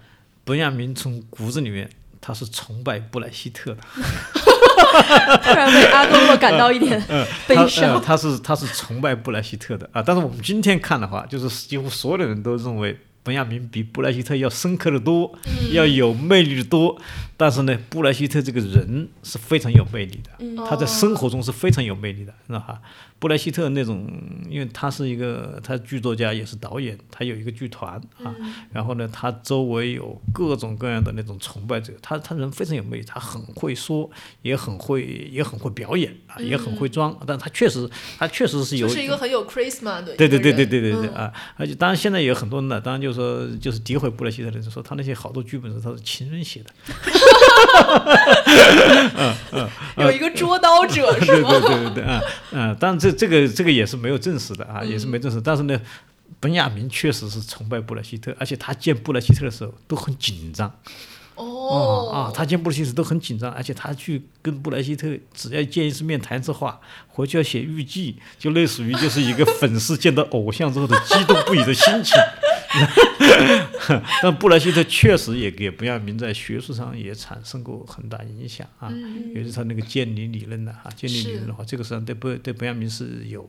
[0.44, 1.90] 本亚明从骨子里面
[2.20, 3.80] 他是崇拜布莱希特的。
[5.42, 7.00] 突然为阿多洛感到一点
[7.46, 8.02] 悲他呃伤。
[8.02, 15.32] 他是他是崇拜布莱希特的啊，但是我们今天看的话，就是几乎所有的人都认为本雅明比布莱希特要深刻的多，
[15.72, 16.96] 要有魅力的多。
[17.40, 22.82] 但是呢，布莱希特这个人是非常有魅力的，他在生活中是非常有魅力的，是吧？
[23.18, 24.06] 布莱希特那种，
[24.48, 28.34] 因为他是一个他剧作家也是导演，他有一个剧团啊，
[28.72, 34.10] 然后呢，他周围有各种各样的那种崇拜者，他他人非常有魅力，他很会说，
[34.42, 37.88] 也很会也很会表演啊，也很会装，但他确实
[38.18, 41.14] 他确实是有就是一个很有 charisma 的对对对对对对对嗯。
[41.14, 41.32] 啊！
[41.56, 46.70] 而且当然现在也有很多人呢，当然就是说就是诋毁布莱希特的人说他那些好多剧本是他是情人写的，
[49.96, 51.50] 有一个捉刀者是吗？
[51.50, 52.20] 对对对对对嗯
[52.52, 52.76] 嗯！
[52.76, 55.40] 当然这这个这个也是没有证实的啊，也是没证实。
[55.40, 55.78] 但是呢，
[56.38, 60.72] 本雅明确实是崇拜布莱希特，而且他见布莱希特的时候都很紧张。
[61.44, 62.10] 哦。
[62.10, 72.14] 啊，他见布莱希特都很紧张，而且他去跟布莱希特只要见一次面谈一次话，回去要写日记，就类似于就是一个粉丝见到偶像之后的激动不已的心情。
[74.22, 83.48] 但布莱希特确实也给本雅明在学术上也产生过很大影响啊，嗯尤其是他那个建立理论的啊，建立理论的话，这个实际上对本对本雅明是有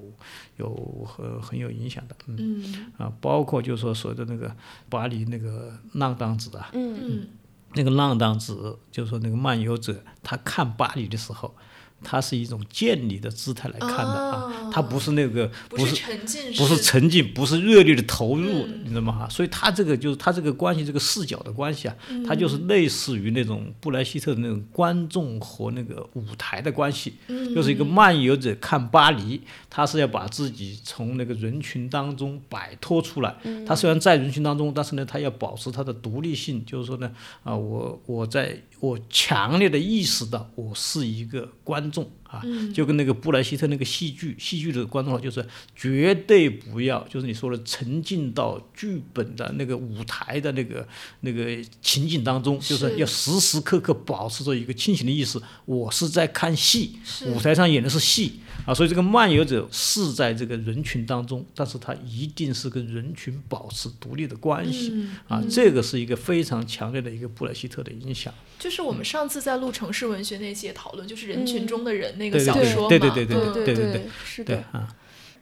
[0.58, 2.64] 有很很有影响的，嗯。
[2.66, 2.92] 嗯。
[2.98, 4.56] 啊，包括就是说所谓的那个
[4.90, 7.28] 巴黎那个浪荡子啊，嗯嗯
[7.74, 11.56] 那个浪荡子，就是说那个漫游者，他看巴黎的时候，
[12.04, 19.14] 它是一种见你的姿态来看的啊哦，它不是那个不不是沉浸，不是沉浸，不是热烈的投入，嗯你知道吗？
[19.14, 21.96] 哈，所以它这个就是它这个关系，这个视角的关系啊，
[22.28, 33.36] 它就是嗯类似于那种布莱希特的那种观众和那个舞台的关系，嗯就是一个漫游者看巴黎，他是要把自己从那个人群当中摆脱出来。
[33.44, 37.12] 嗯他虽然在人群当中，但是呢，他要保持他的独立性，就是说呢，
[37.44, 42.74] 啊，我我在我强烈的意识到我是一个观众啊，嗯。
[42.74, 50.88] 就跟那个布莱希特那个戏剧，戏剧的观众就是绝对不要，就是你说的沉浸到剧本的那个舞台的那个
[51.20, 68.34] 那个情景当中，就是是要时时刻刻保持着一个清醒的意识，我是在看戏，舞台上演的是戏啊，所以这个漫游者是在这个人群当中，但是他一定是跟人群保持独立的关系、嗯啊，这个是一个非常强烈的一个布莱希特的影响。
[68.62, 71.68] 就是我们上次在录城市文学那期也讨论，就是人群嗯。
[71.68, 74.58] 中的人那个小说嘛，对对对对嗯对对对是的。
[74.72, 74.88] 啊，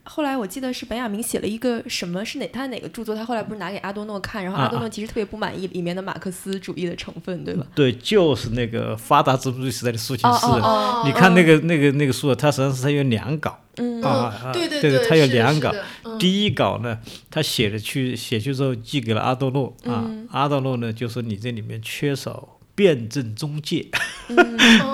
[0.03, 7.65] 后来我记得是本雅明写了一个什么是哪他哪个著作，他后来不是拿给阿多诺看，然后啊阿多诺其实特别不满意里面的马克思主义的成分，对吧？
[7.75, 10.45] 对，就是那个发达资本主义时代的抒情诗。
[11.05, 14.01] 你看那个那个那个书啊，它实际上是它有两稿嗯。
[14.53, 15.71] 对对对，它有是的两稿。
[15.71, 16.19] 是的嗯。
[16.19, 16.99] 第一稿呢，
[17.29, 20.27] 他写了去写去之后寄给了阿多诺啊，嗯。
[20.31, 23.85] 阿多诺呢就说你这里面缺少辩证中介，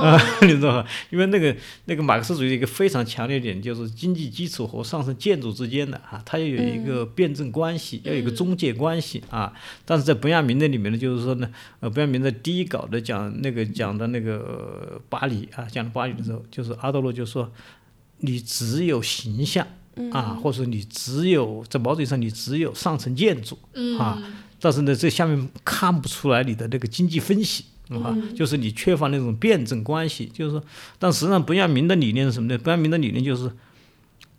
[0.02, 0.88] 啊 你知道吗？
[1.12, 1.56] 因为那个
[1.86, 9.54] 那个马克思主义的一个非常强烈的点就是经济基础和上层建筑之间的啊，它要有一个辩证关系，要有一个中介关系啊。
[9.86, 11.48] 但是在本雅明那里面呢，就是说呢，
[11.80, 17.52] 呃，本雅明在第一稿的讲那个讲的那个呃巴黎啊，讲的巴黎的时候，就是阿德洛就说，
[18.22, 19.68] 你只有形象
[20.12, 23.60] 啊，或者说你只有在某种意义上你只有上层建筑
[24.00, 24.20] 啊，
[24.60, 27.66] 但是呢，这下面看不出来你的那个经济分析。
[27.90, 30.64] 啊，就是你缺乏那种辩证关系，就是说，
[30.98, 32.58] 但实际上不要明的理念是什么呢？
[32.58, 33.52] 不要明的理念就是，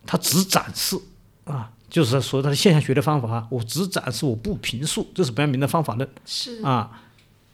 [0.04, 0.98] 他只展示
[1.44, 7.02] 啊，就是说他的现象学的方法啊，我只展示，我不评述，这是不要明的方法论是啊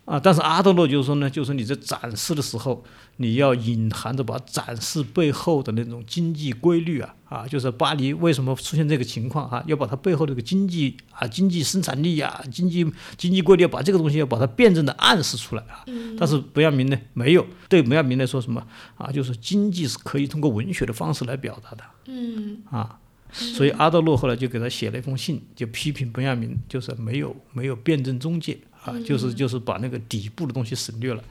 [0.05, 0.19] 啊。
[0.19, 2.85] 但是阿德勒就是说呢，就是说你在展示的时候，
[3.17, 12.85] 你要隐含着把展示背后的那种经济规律啊啊，就是巴黎为什么出现这个情况啊，要把它背后这个经济啊、经济生产力啊、经济
[13.17, 15.85] 经济规律，要把这个东西要把它辩证的暗示出来啊。
[16.19, 21.85] 但是本亚明呢，没有对本亚明来说什么啊，就是经济是可以通过文学的方式来表达的。
[22.07, 22.99] 嗯啊，
[23.31, 31.23] 所以阿德洛后来就给他写了一封信，就批评本雅明就是没有没有辩证中介啊，就是就是把那个底部的东西省略了。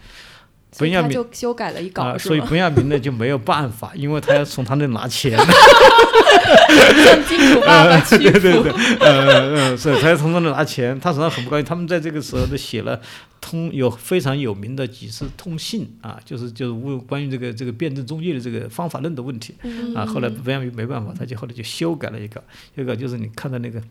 [0.73, 8.63] 所以他本雅明就修改了一稿，啊，所以本亚明呢就没有办法，因为他要从他那拿钱， 向金主爸爸屈对对服。
[8.63, 11.65] 对，呃呃，是他要从他那拿钱，他实际上很不高兴。
[11.65, 12.97] 他们在这个时候呢写了
[13.41, 19.53] 通有非常有名的几次通信啊，就是就是问关于这个这个辩证中介的这个方法论的问题
[19.93, 20.05] 啊。
[20.05, 22.41] 后来本雅明没办法，他就后来就修改了一个，
[22.77, 23.81] 修改就是你看到那个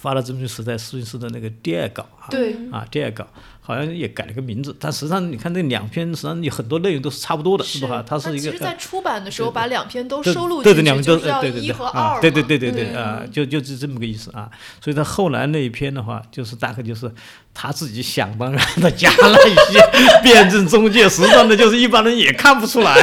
[0.00, 3.26] 发了资本时代苏军师的那个第二稿啊，对啊，第二稿
[3.60, 8.02] 好像也改了个名字，但实际上你看这两篇，实际上有很多内容都是差不多的，是吧？
[8.06, 14.50] 它是一个其实，在出版的时候把两篇都收录对对，进去，两篇都就是要对对对一和啊，二对对嘛对对对啊，就就是这么个意思啊。
[14.80, 17.10] 所以他后来那一篇的话，就是大概就是
[17.54, 19.80] 他自己想当然的加了一些
[20.24, 22.96] 辩证中介，实际上呢，就是一般人也看不出来。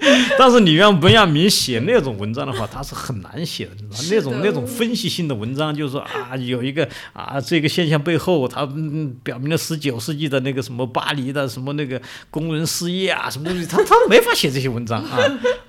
[0.38, 15.18] 但是你让本亚明写那种文章的话，他是很难写的，你知道那种那种分析性的文章，就是说啊，有一个啊，这个现象背后，他嗯表明了十九世纪的那个什么巴黎的什么那个工人失业啊，什么东西，他 他没法写这些文章啊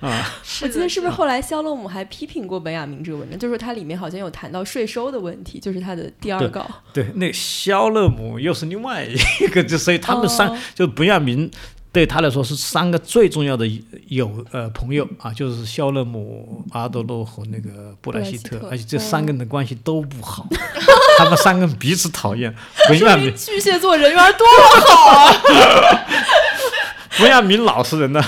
[0.00, 0.32] 啊。
[0.62, 6.66] 我记得是不是后来肖勒姆还批评过本雅明这个文章，就是它里面好像有谈到税收的问题，就是他的第二对稿。
[6.92, 11.50] 对，那个肖勒姆又是另外一个，就所以他们三、哦就本雅明
[11.92, 13.66] 对他来说是三个最重要的
[14.08, 20.46] 友呃朋友啊，就是肖勒姆、阿德洛和那个布莱希特，而且这三个人的关系都不好，
[21.18, 22.54] 他们三个人彼此讨厌。
[22.88, 26.06] 不要明巨蟹座人缘多么好啊！
[27.18, 28.24] 不要明老实人呢，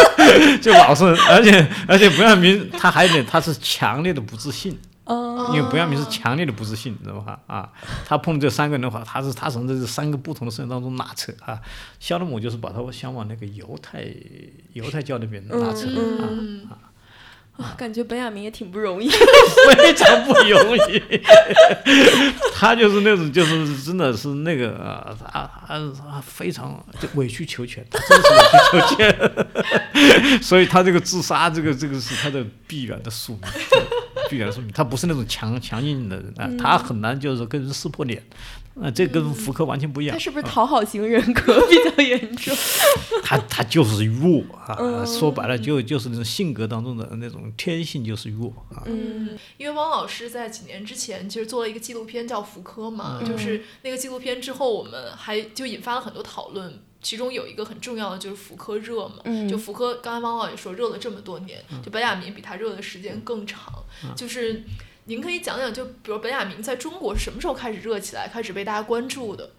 [0.60, 4.78] 就老实人，而且而且不要明他还有点他是强烈的不自信。
[5.08, 7.40] 嗯，因为不要明是强烈的不自信，你知道吧？
[7.46, 7.72] 啊，
[8.04, 11.60] 他碰这三个人的话，他是他从这三个不同的声音当中拉扯啊。
[11.98, 14.06] 肖勒姆就是把他想往那个犹太
[14.74, 16.87] 犹太教那边拉扯、嗯啊，啊
[17.76, 19.08] 感觉本雅明也挺不容易。
[19.74, 21.02] 非常不容易。
[22.54, 25.78] 他就是那种，就是真的是那个啊，他
[26.10, 26.84] 他非常
[27.14, 30.42] 委曲求全，他真是委曲求全。
[30.42, 33.42] 所以他这个自杀，这个这个是他的必然的宿命。
[34.28, 38.22] 必然的宿命，他不是那种强强硬的人啊，他很难就是跟人撕破脸。
[38.82, 40.14] 啊，这跟福柯完全不一样。
[40.14, 42.54] 他是不是讨好型人格 比较严重？
[43.22, 48.82] 他他就是弱啊，嗯说白了就就是那种性格当中的那种天性就是弱啊。
[48.86, 56.80] 嗯因为汪老师在几年之前其实做了一个纪录片叫《福柯》嘛，就是那个纪录片之后，我们还就引发了很多讨论。
[57.00, 63.72] 其中有一个很重要的就是福柯热嘛，嗯就福柯，刚才汪老也说热了这么多年，就白雅明比他热的时间更长。
[64.16, 64.64] 就是
[65.08, 69.50] 您可以讲讲，就比如本雅明在中国是什么时候开始热起来，开始被大家关注的？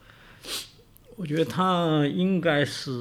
[1.15, 2.91] 我觉得他应该是，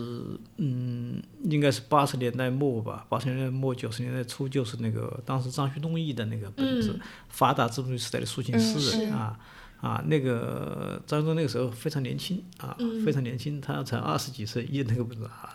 [0.57, 6.92] 嗯，应该是八十年代末吧，八十年代末九十年代初，就是那个当时张旭东译的那个本子
[7.28, 9.38] 《发达资本主义时代的抒情诗人》啊
[9.82, 12.74] 啊，那个张旭东那个时候非常年轻啊，
[13.05, 15.55] 非常年轻，他才二十几岁译的那个本子啊。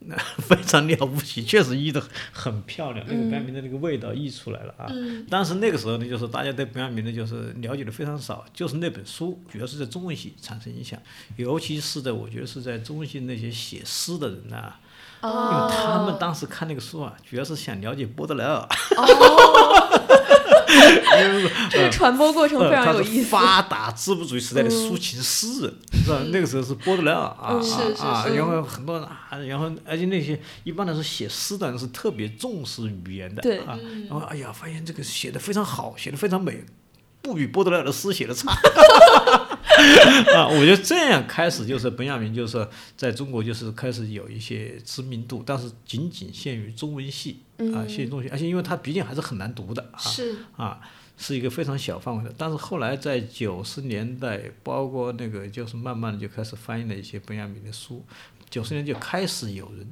[0.00, 4.86] 那 非常了不起，确实译的很漂亮，那个本雅明的那个味道溢出来了啊。
[5.28, 11.00] 但是那个时候呢，就是大家对本雅明呢，就是了解的非常少，就是那本书主要是在中文系产生影响，
[11.36, 14.78] 尤其是在我觉得是在中文系那些写诗的人啊、
[15.22, 18.68] 因为他们当时看那个书啊，主要是想了解波德莱尔，
[21.70, 23.28] 这个传播过程非常有意思。
[23.30, 26.20] 发达资本主义时代的抒情诗人，是吧？
[26.32, 36.64] 那个时候是波德莱尔啊嗯是是啊然后很多人啊，然后而且那些一般来说写诗的人是特别重视语言的，对啊，然后哎呀，发现这个写的非常好，写的非常美，
[37.22, 38.52] 不比波德莱尔的诗写的差。
[40.34, 42.66] 啊，我觉得这样开始就是本雅明，就是
[42.96, 47.40] 在中国就是开始有一些知名度，但是仅仅限于中文系
[47.74, 50.80] 啊，限于中文系，而且因为它毕竟还是很难读的啊，是啊，
[51.16, 52.32] 是一个非常小范围的。
[52.36, 58.04] 但是后来在九十年代，包括那个就是慢慢的就开始翻译了一些本雅明的书，
[58.48, 59.86] 九十年就开始有人。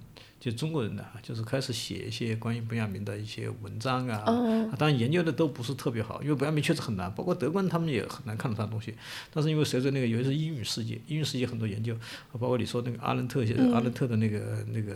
[0.45, 8.95] 就中国人呢，就是开始写一些关于本雅明的一些文章啊，啊当然研究的都不是特别好，因为本雅明确实很难，包括德国人他们也很难看懂他的东西。
[9.32, 11.97] 但是因为随着那个，尤其是英语世界，英语世界很多研究，
[12.32, 14.95] 包括你说那个阿伦特写的、阿伦特的那个那个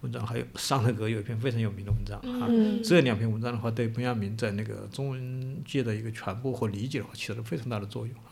[0.00, 2.48] 文章，还有桑德格有一篇非常有名的文章啊，
[2.82, 8.31] 这两篇文章的话，对本雅明在那个中文界的一个传播和理解的话，起到了非常大的作用啊。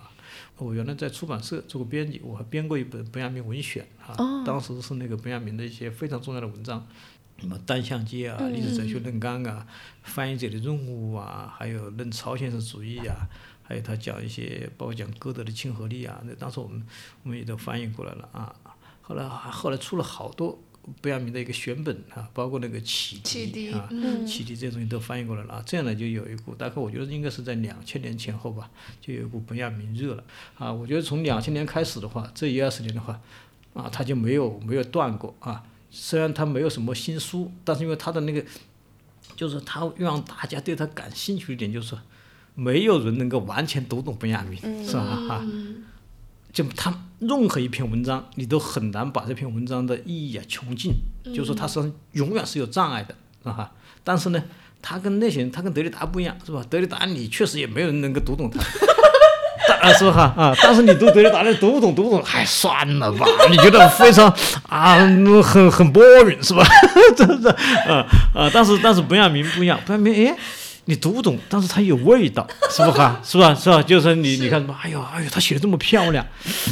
[0.61, 6.87] 我原来在出版社做过编辑，我还编过一本本雅明文选啊，当时是那个本雅明的一些非常重要的文章，
[7.39, 9.67] 什么单向街啊、历史哲学论纲啊、
[10.03, 13.27] 翻译者的任务啊，还有论超现实主义啊，
[13.63, 16.87] 还有他讲一些包括讲歌德的亲和力啊，那当时我们
[17.23, 18.55] 我们也都翻译过来了啊。
[19.03, 20.57] 后来后来出了好多
[21.01, 28.71] 本雅明的一个选本啊，包括那个启启迪啊，嗯启迪这些东西都翻译过来了啊，这样呢就有一股，大概我觉得应该是在两千年前后吧，
[29.01, 30.25] 就有一股本雅明热了
[30.57, 30.73] 啊。
[30.73, 33.21] 我觉得从两千年开始的话，这一二十年的话，
[33.75, 35.63] 啊，他就没有没有断过啊。
[35.91, 38.45] 虽然他没有什么新书，但是因为他的那个，
[39.37, 41.97] 就是他让大家对他感兴趣一点，就是
[42.55, 45.03] 没有人能够完全读懂本雅明，是吧？
[45.03, 45.47] 啊，
[46.53, 50.93] 就他任何一篇文章，你都很难把这篇文章的意义啊穷尽，
[51.25, 53.15] 就是说它实际上永远是有障碍的，
[53.45, 53.73] 啊哈。
[54.03, 54.43] 但是呢，
[54.81, 56.65] 他跟那些人，他跟德里达不一样，是吧？
[56.71, 58.59] 德里达你确实也没有人能够读懂他。
[59.69, 60.35] 但 啊，是吧？
[60.37, 63.27] 啊，但是你读德里达，你读不懂，读不懂，哎，算了吧。
[63.51, 64.35] 你觉得非常
[64.67, 66.65] 啊，嗯很很 boring 是吧？
[67.15, 67.53] 真的
[67.87, 68.51] 啊啊！
[68.53, 70.37] 但是但是本雅明不一样，本雅明哎，
[70.87, 73.21] 你读不懂，但是它有味道， 是不哈？
[73.25, 73.55] 是吧？
[73.55, 73.83] 是吧？
[73.83, 74.77] 就是你你看什么？
[74.83, 76.27] 哎呦哎呦，他写的这么漂亮，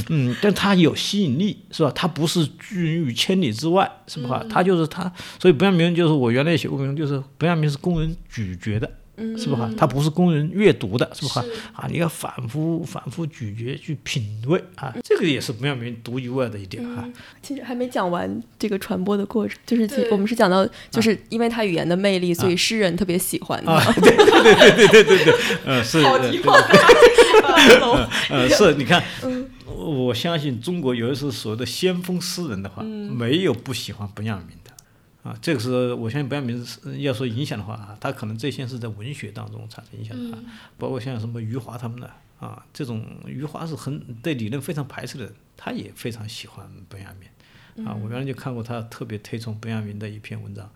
[0.09, 1.93] 嗯，但他有吸引力，是吧？
[1.95, 4.45] 他不是拒人于千里之外，是吧？
[4.51, 8.91] 他就是他，所以不要明就是我原来也写过名，就是不要明是供人咀嚼的。
[9.37, 9.71] 是吧？
[9.77, 11.45] 它不是供人阅读的，是吧？
[11.73, 17.09] 啊，你要反复、反复咀嚼去品味啊，这个也是本雅明独一无二的一点啊。
[17.43, 23.73] 其实还没讲完这个传播的过程，就是其我们是讲到，就是因为他语言的魅力，所以诗人特别喜欢他。
[23.73, 26.55] 啊，对对对对对对对，呃，是，好呃题化，
[28.31, 29.03] 呃，是，你看，
[29.67, 34.68] 我我相信中国有的是所谓的先锋诗人的话，没有不喜欢本雅明的。
[35.23, 40.43] 啊，这个是我相信本雅明是要说影响的话啊，他可能最先是在文学当中产生影响的啊，
[40.79, 47.95] 包括像什么余华他们的啊，这种余华是很对理论非常排斥的人，他也非常喜欢本雅明啊。
[47.95, 50.71] 我原来就看过他特别推崇本雅明的一篇文章。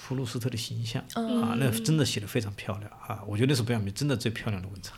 [0.00, 3.20] 普鲁斯特的形象啊，那真的写的非常漂亮啊！
[3.26, 4.94] 我觉得那是本雅明真的最漂亮的文章。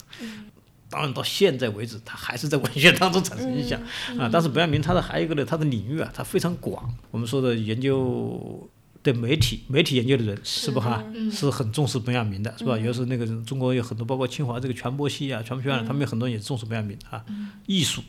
[0.91, 3.81] 当然到现在为止，他还是在文学当中产生影响
[4.19, 4.29] 啊。
[4.31, 6.93] 但是本亚明他的还有一个呢，他的领域啊，他非常广。
[7.09, 8.69] 我们说的研究
[9.01, 12.77] 对媒体媒体研究的人是不哈，是很重视本雅明的，是吧？
[12.77, 17.23] 尤其是那个中国有很多，包括清华这个传播系啊、传播学院，他们有很多人也重视本雅明啊。
[17.65, 18.01] 艺术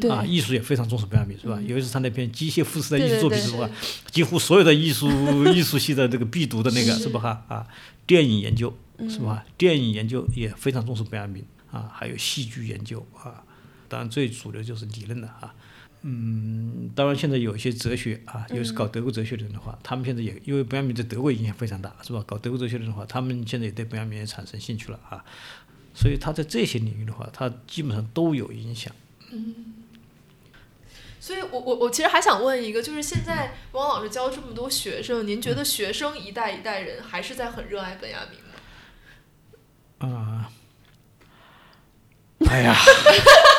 [0.00, 1.60] 对啊，艺术也非常重视本雅明，是吧？
[1.66, 3.68] 尤其是他那篇《机械复式的艺术作品》，是吧？
[4.10, 5.08] 几乎所有的艺术
[5.52, 7.20] 艺术系的这个必读的那个，是吧？
[7.20, 7.66] 哈啊，
[8.06, 8.72] 电影研究
[9.08, 9.44] 是吧？
[9.58, 11.44] 电影研究也非常重视本雅明
[11.74, 13.44] 啊，还有戏剧研究啊。
[13.88, 15.54] 当然最主流就是理论的啊。
[16.02, 22.22] 嗯，当然现在有一些哲学啊，尤其是搞德国哲学的人的话，他们现在也因为本雅明在德国影响非常大，是吧？
[22.26, 25.24] 搞德国哲学的人的话，他们现在也对本雅明也产生兴趣了啊。
[25.94, 28.94] 所以他在这些领域的话，他基本上都有影响。
[29.30, 29.54] 嗯
[31.20, 40.18] 所以我我我其实还想问一个，就是现在汪老师教这么多学生，您觉得学生一代一代人还是在很热爱本雅明吗？
[40.18, 40.52] 啊、
[42.50, 42.76] 哎呀，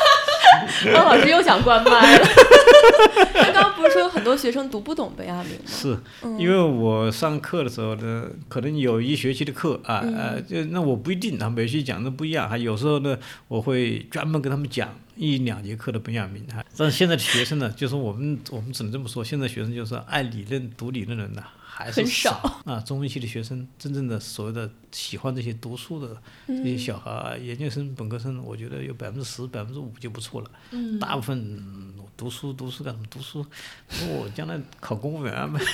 [0.94, 2.26] 汪老师又想关麦了。
[3.34, 5.64] 他刚刚不是说有很多学生读不懂本雅明吗？
[5.66, 5.98] 是
[6.38, 13.16] 因为我上课的时候呢，可能有一学期的课啊，呃，就那我不一定啊，每学期讲的不一样，还有时候呢，
[13.48, 16.64] 我会专门跟他们讲一两节课的本雅明哈。
[16.76, 21.42] 但是现在的学生呢，就是我们我们只能这么说，现在学生就是爱理论、读理论的人呢，
[21.78, 22.80] 还是很少啊。
[22.86, 26.16] 中文系的学生，真正的所谓的喜欢这些读书的
[26.46, 30.50] 这些小孩啊，研究生、本科生，我觉得有百分之十、百分之五就不错了。
[30.70, 33.06] 嗯大部分嗯读书读书干什么？
[33.10, 33.44] 读书，
[34.08, 35.60] 我将来考公务员呗，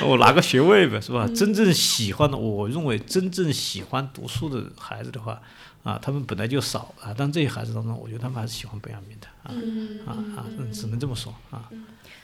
[0.08, 1.28] 我拿个学位呗，是吧？
[1.36, 5.38] 真正喜欢的，我认为真正喜欢读书的孩子的话，
[5.82, 9.52] 啊，他们本来就少啊，但这些孩子当中，我觉得他们还是喜欢本雅明的啊
[10.06, 11.68] 啊啊，嗯只能这么说啊。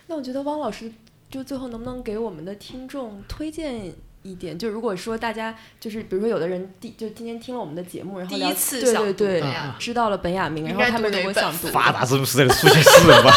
[0.07, 0.90] 那我觉得汪老师
[1.33, 3.91] 就最后能不能给我们的听众推荐
[4.22, 4.57] 一点？
[4.59, 13.33] 就如果说大家就是比如说有的人第就今天听了我们的节目，然后第一次对想读对对知道了本雅明，然后他们如果想读，发达之路时代的书写诗人吧，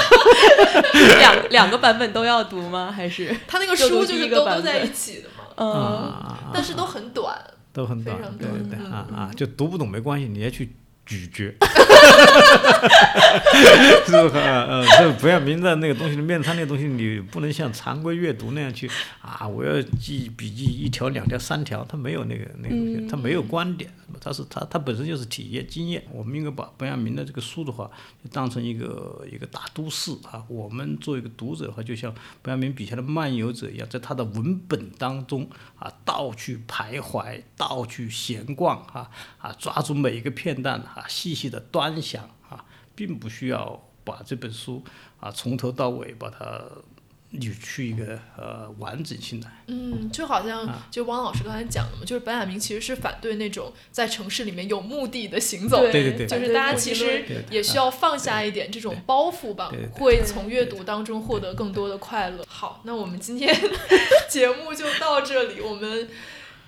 [1.20, 2.92] 两两个版本都要读吗？
[2.92, 7.34] 还是他那个书就是一个版都都在本一起的嘛，嗯啊，但是都很短。
[7.74, 10.74] 都很短对对对短啊啊，就读不懂没关系，你也去
[11.06, 11.54] 咀嚼。
[14.06, 14.36] 是不是？
[14.38, 18.90] 呃呃，这不要明的那个东西，面他那个东西，你不能像常规阅读那样去
[19.22, 23.90] 啊，我要记笔记一条、两条、三条，它没有那个那个东西，它没有观点，
[24.22, 26.04] 它是它它本身就是体验经验。
[26.12, 27.90] 我们应该把本雅明的这个书的话，
[28.24, 30.44] 就当成一个一个大都市啊。
[30.48, 35.50] 我们作为一个读者的话，就像本雅明笔下的漫游者一样，在他的文本当中
[35.86, 42.66] 啊，到处徘徊，到处闲逛啊啊，抓住每一个片段啊，细细的端详啊，
[42.96, 44.84] 并不需要把这本书
[45.20, 46.64] 啊从头到尾把它
[47.40, 49.48] 扭曲一个呃完整性的。
[49.68, 62.46] 嗯，就好像就汪老师刚才讲的嘛，就是本雅明其实是反对那种在城市里面有目的的行走，对对对就是大家其实也需要放下一点这种包袱吧会从阅读当中获得更多的快乐。
[62.48, 63.56] 好，那我们今天
[64.30, 66.08] 节目就到这里，我们。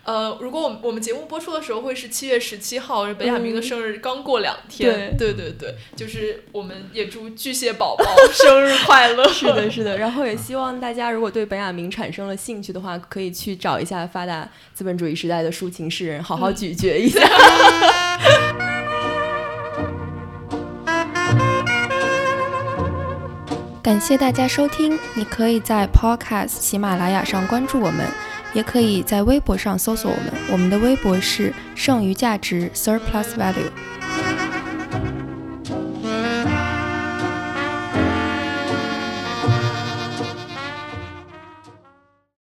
[0.07, 9.27] 呃，如果我们我们节目播出的时候会是七月十七号，本雅明的生日刚过两天，对对对，就是我们也祝巨蟹宝宝 生日快乐。
[9.27, 9.97] 是的，是的。
[9.97, 17.27] 然后也希望大家如果对本雅明产生了兴趣的话，可以去找一下发达资本主义时代的抒情诗人，好好咀嚼一下。
[23.83, 28.05] 感谢大家收听，你可以在 Podcast 喜马拉雅上关注我们，
[28.53, 33.71] 也可以在微博上搜索我们，我们的微博是剩余价值 Surplus Value。